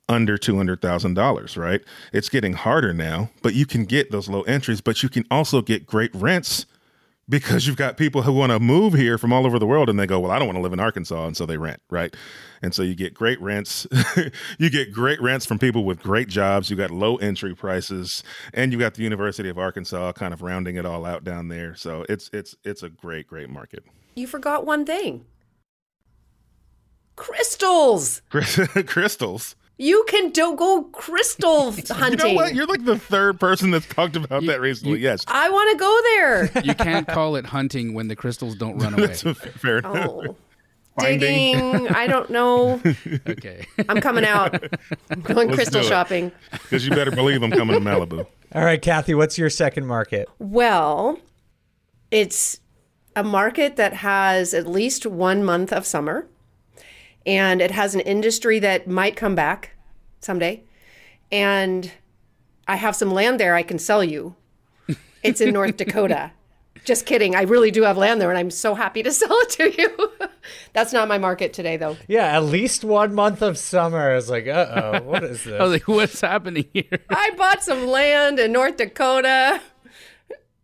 [0.08, 1.80] under $200,000, right?
[2.12, 5.62] It's getting harder now, but you can get those low entries, but you can also
[5.62, 6.66] get great rents
[7.28, 9.98] because you've got people who want to move here from all over the world and
[9.98, 11.26] they go, Well, I don't want to live in Arkansas.
[11.26, 12.14] And so they rent, right?
[12.62, 13.86] And so you get great rents.
[14.58, 16.70] you get great rents from people with great jobs.
[16.70, 18.22] You got low entry prices
[18.52, 21.74] and you got the University of Arkansas kind of rounding it all out down there.
[21.74, 23.84] So it's it's it's a great, great market.
[24.14, 25.24] You forgot one thing.
[27.16, 28.22] Crystals.
[28.30, 29.56] Crystals.
[29.76, 31.84] You can do- go crystal hunting.
[32.10, 32.54] You know what?
[32.54, 34.98] You're like the third person that's talked about you, that recently.
[34.98, 35.24] You, yes.
[35.26, 36.62] I want to go there.
[36.64, 39.14] You can't call it hunting when the crystals don't run away.
[39.34, 39.92] fair oh.
[39.92, 40.06] enough.
[40.06, 40.36] Oh.
[41.00, 41.88] Digging.
[41.88, 42.80] I don't know.
[43.28, 43.66] okay.
[43.88, 44.62] I'm coming out.
[45.10, 46.30] I'm going Let's crystal shopping.
[46.52, 48.26] Because you better believe I'm coming to Malibu.
[48.54, 50.28] All right, Kathy, what's your second market?
[50.38, 51.18] Well,
[52.12, 52.60] it's
[53.16, 56.28] a market that has at least one month of summer
[57.26, 59.70] and it has an industry that might come back
[60.20, 60.62] someday.
[61.32, 61.90] And
[62.66, 64.36] I have some land there I can sell you.
[65.22, 66.32] It's in North Dakota.
[66.84, 67.34] Just kidding.
[67.34, 70.12] I really do have land there and I'm so happy to sell it to you.
[70.74, 71.96] That's not my market today, though.
[72.08, 74.10] Yeah, at least one month of summer.
[74.10, 75.58] I was like, uh oh, what is this?
[75.58, 76.98] I was like, what's happening here?
[77.08, 79.62] I bought some land in North Dakota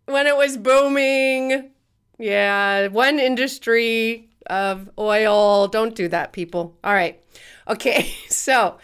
[0.04, 1.70] when it was booming.
[2.18, 5.68] Yeah, one industry of oil.
[5.68, 6.76] Don't do that, people.
[6.84, 7.20] All right.
[7.68, 8.14] Okay.
[8.28, 8.78] So,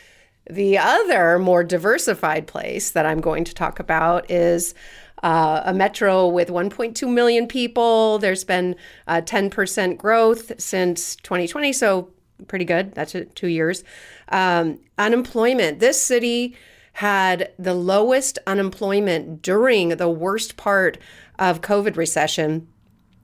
[0.48, 4.74] the other more diversified place that I'm going to talk about is
[5.22, 8.18] uh, a metro with 1.2 million people.
[8.18, 8.76] There's been
[9.08, 12.10] uh, 10% growth since 2020, so
[12.46, 12.94] pretty good.
[12.94, 13.82] That's two years.
[14.28, 15.80] Um, unemployment.
[15.80, 16.56] This city
[16.94, 20.98] had the lowest unemployment during the worst part
[21.38, 22.68] of COVID recession.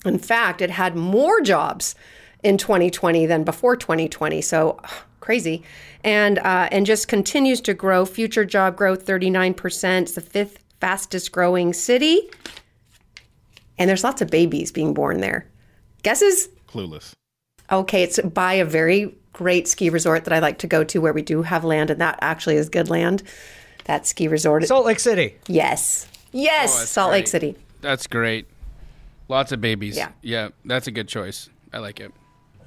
[0.04, 1.94] In fact, it had more jobs
[2.42, 4.40] in 2020 than before 2020.
[4.40, 4.80] So
[5.20, 5.62] crazy,
[6.04, 8.04] and uh, and just continues to grow.
[8.04, 10.06] Future job growth 39 percent.
[10.08, 12.28] It's the fifth fastest growing city,
[13.78, 15.46] and there's lots of babies being born there.
[16.02, 16.48] Guesses?
[16.68, 17.12] Clueless.
[17.70, 21.12] Okay, it's by a very great ski resort that I like to go to where
[21.12, 23.22] we do have land, and that actually is good land.
[23.84, 24.64] That ski resort.
[24.64, 25.36] Salt Lake City.
[25.46, 26.06] yes.
[26.34, 26.74] Yes.
[26.74, 27.26] Oh, that's Salt Lake.
[27.26, 27.56] City.
[27.82, 28.46] That's great.
[29.28, 29.96] Lots of babies.
[29.96, 30.12] Yeah.
[30.22, 31.48] Yeah, that's a good choice.
[31.72, 32.10] I like it.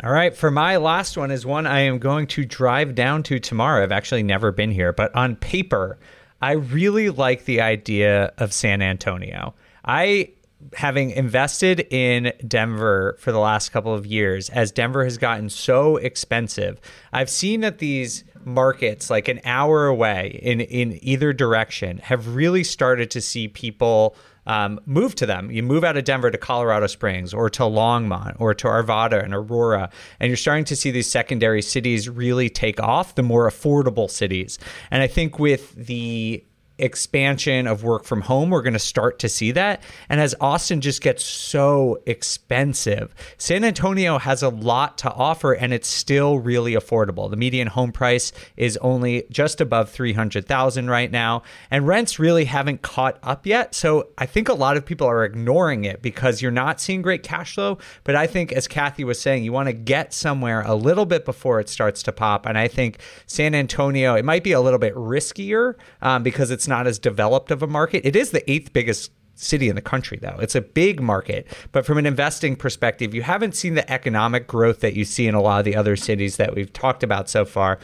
[0.04, 3.40] All right, for my last one is one I am going to drive down to
[3.40, 3.82] tomorrow.
[3.82, 5.98] I've actually never been here, but on paper,
[6.42, 9.54] I really like the idea of San Antonio.
[9.86, 10.32] I
[10.74, 15.98] having invested in Denver for the last couple of years as Denver has gotten so
[15.98, 16.80] expensive.
[17.14, 22.64] I've seen that these markets like an hour away in in either direction have really
[22.64, 24.16] started to see people
[24.46, 25.52] um, move to them.
[25.52, 29.34] You move out of Denver to Colorado Springs or to Longmont or to Arvada and
[29.34, 29.90] Aurora,
[30.20, 34.60] and you're starting to see these secondary cities really take off, the more affordable cities.
[34.92, 36.44] And I think with the
[36.78, 39.82] expansion of work from home, we're going to start to see that.
[40.10, 45.74] And as Austin just gets so expensive, San Antonio has a lot to offer and
[45.74, 47.30] it's still really affordable.
[47.30, 52.82] The median home price is only just above 300,000 right now, and rents really haven't
[52.82, 53.74] caught up yet.
[53.74, 57.24] So I think a lot of people are ignoring it because you're not seeing great
[57.24, 60.76] cash flow, but I think as Kathy was saying, you want to get somewhere a
[60.76, 62.46] little bit before it starts to pop.
[62.46, 66.65] And I think San Antonio, it might be a little bit riskier um, because it's
[66.68, 68.06] not as developed of a market.
[68.06, 70.38] It is the eighth biggest city in the country though.
[70.40, 74.80] It's a big market, but from an investing perspective, you haven't seen the economic growth
[74.80, 77.46] that you see in a lot of the other cities that we've talked about so
[77.46, 77.80] far.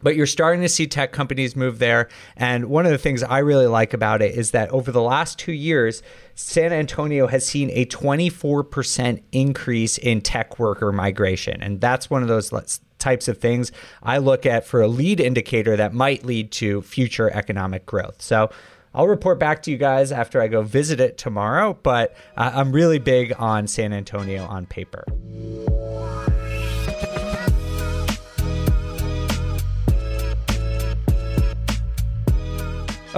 [0.00, 2.08] But you're starting to see tech companies move there.
[2.36, 5.40] And one of the things I really like about it is that over the last
[5.40, 6.02] two years,
[6.36, 11.60] San Antonio has seen a 24% increase in tech worker migration.
[11.60, 13.72] And that's one of those let's- types of things
[14.02, 18.20] I look at for a lead indicator that might lead to future economic growth.
[18.22, 18.50] So
[18.94, 21.78] I'll report back to you guys after I go visit it tomorrow.
[21.82, 25.04] But uh, I'm really big on San Antonio on paper.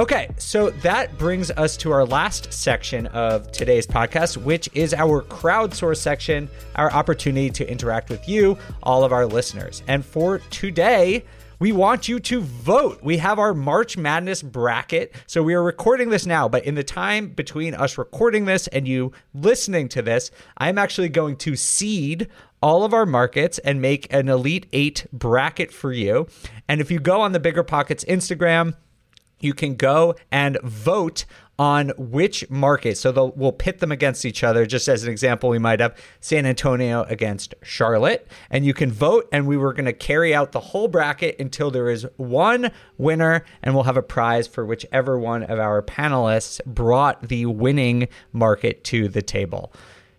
[0.01, 5.21] Okay, so that brings us to our last section of today's podcast, which is our
[5.21, 9.83] crowdsource section, our opportunity to interact with you, all of our listeners.
[9.89, 11.23] And for today,
[11.59, 13.03] we want you to vote.
[13.03, 15.15] We have our March Madness bracket.
[15.27, 18.89] So we are recording this now, but in the time between us recording this and
[18.89, 22.29] you listening to this, I'm actually going to seed
[22.63, 26.27] all of our markets and make an Elite 8 bracket for you.
[26.69, 28.77] And if you go on the BiggerPockets Instagram,
[29.41, 31.24] you can go and vote
[31.61, 32.97] on which market.
[32.97, 34.64] So we'll pit them against each other.
[34.64, 39.28] Just as an example, we might have San Antonio against Charlotte, and you can vote.
[39.30, 43.45] And we were going to carry out the whole bracket until there is one winner,
[43.62, 48.82] and we'll have a prize for whichever one of our panelists brought the winning market
[48.84, 49.70] to the table.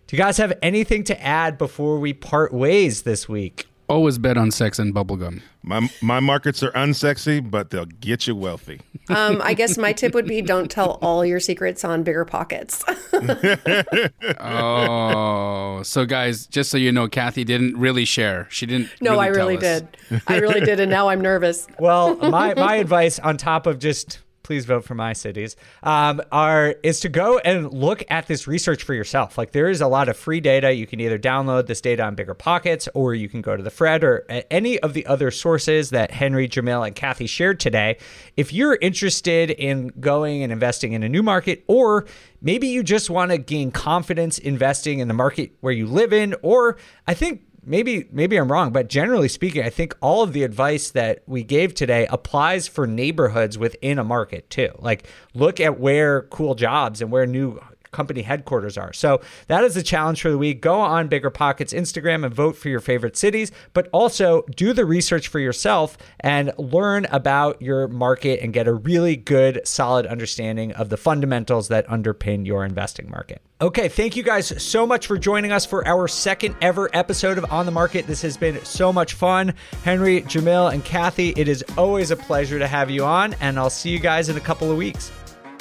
[0.06, 3.66] Do you guys have anything to add before we part ways this week?
[3.92, 5.42] Always bet on sex and bubblegum.
[5.62, 8.80] My my markets are unsexy, but they'll get you wealthy.
[9.10, 12.82] Um, I guess my tip would be don't tell all your secrets on BiggerPockets.
[14.40, 18.46] Oh, so guys, just so you know, Kathy didn't really share.
[18.50, 18.88] She didn't.
[19.02, 19.82] no, I tell really us.
[19.82, 20.22] did.
[20.26, 21.66] I really did, and now I'm nervous.
[21.78, 26.76] Well, my my advice on top of just please vote for my cities um, are
[26.82, 29.38] is to go and look at this research for yourself.
[29.38, 30.72] Like there is a lot of free data.
[30.72, 34.04] You can either download this data on BiggerPockets or you can go to the FRED
[34.04, 37.98] or any of the other sources that Henry, Jamil, and Kathy shared today.
[38.36, 42.06] If you're interested in going and investing in a new market, or
[42.40, 46.34] maybe you just want to gain confidence investing in the market where you live in,
[46.42, 46.76] or
[47.06, 50.90] I think maybe maybe I'm wrong, but generally speaking, I think all of the advice
[50.90, 54.70] that we gave today applies for neighborhoods within a market too.
[54.78, 57.60] Like look at where cool jobs and where new
[57.92, 58.92] company headquarters are.
[58.92, 60.60] So that is the challenge for the week.
[60.60, 65.28] Go on BiggerPockets Instagram and vote for your favorite cities, but also do the research
[65.28, 70.88] for yourself and learn about your market and get a really good solid understanding of
[70.88, 73.42] the fundamentals that underpin your investing market.
[73.60, 77.44] Okay, thank you guys so much for joining us for our second ever episode of
[77.52, 78.08] On the Market.
[78.08, 79.54] This has been so much fun.
[79.84, 83.70] Henry, Jamil, and Kathy, it is always a pleasure to have you on, and I'll
[83.70, 85.12] see you guys in a couple of weeks.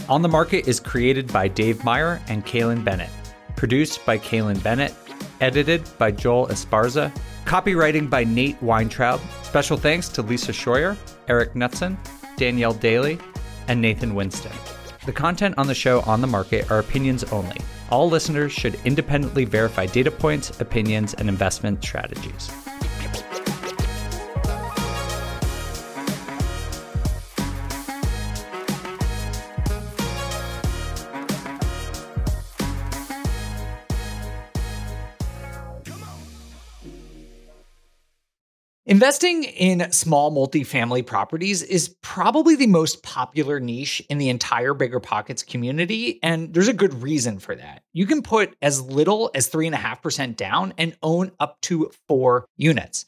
[0.10, 3.10] On the Market is created by Dave Meyer and Kailyn Bennett,
[3.56, 4.94] produced by Kailyn Bennett,
[5.40, 7.12] edited by Joel Esparza,
[7.46, 9.22] copywriting by Nate Weintraub.
[9.44, 10.98] Special thanks to Lisa Schroyer,
[11.28, 11.98] Eric Knutson,
[12.36, 13.20] Danielle Daly,
[13.68, 14.52] and Nathan Winston.
[15.06, 17.58] The content on the show On the Market are opinions only.
[17.90, 22.52] All listeners should independently verify data points, opinions, and investment strategies.
[39.02, 45.44] Investing in small multifamily properties is probably the most popular niche in the entire BiggerPockets
[45.44, 47.82] community, and there's a good reason for that.
[47.94, 53.08] You can put as little as 3.5% down and own up to four units.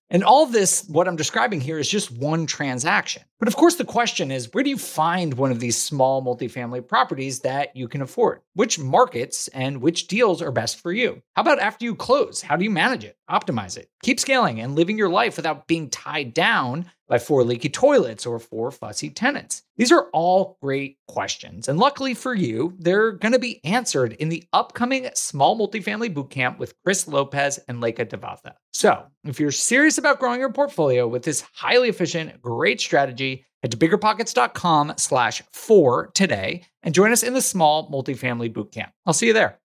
[0.13, 3.23] And all this, what I'm describing here, is just one transaction.
[3.39, 6.85] But of course, the question is where do you find one of these small multifamily
[6.85, 8.41] properties that you can afford?
[8.53, 11.23] Which markets and which deals are best for you?
[11.35, 12.41] How about after you close?
[12.41, 15.89] How do you manage it, optimize it, keep scaling and living your life without being
[15.89, 19.63] tied down by four leaky toilets or four fussy tenants?
[19.75, 21.67] These are all great questions.
[21.67, 26.57] And luckily for you, they're going to be answered in the upcoming Small Multifamily Bootcamp
[26.57, 28.53] with Chris Lopez and Leka Devatha.
[28.71, 33.71] So if you're serious about growing your portfolio with this highly efficient, great strategy, head
[33.71, 38.91] to biggerpockets.com slash four today and join us in the Small Multifamily Bootcamp.
[39.05, 39.59] I'll see you there.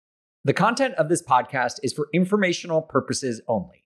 [0.44, 3.86] The content of this podcast is for informational purposes only.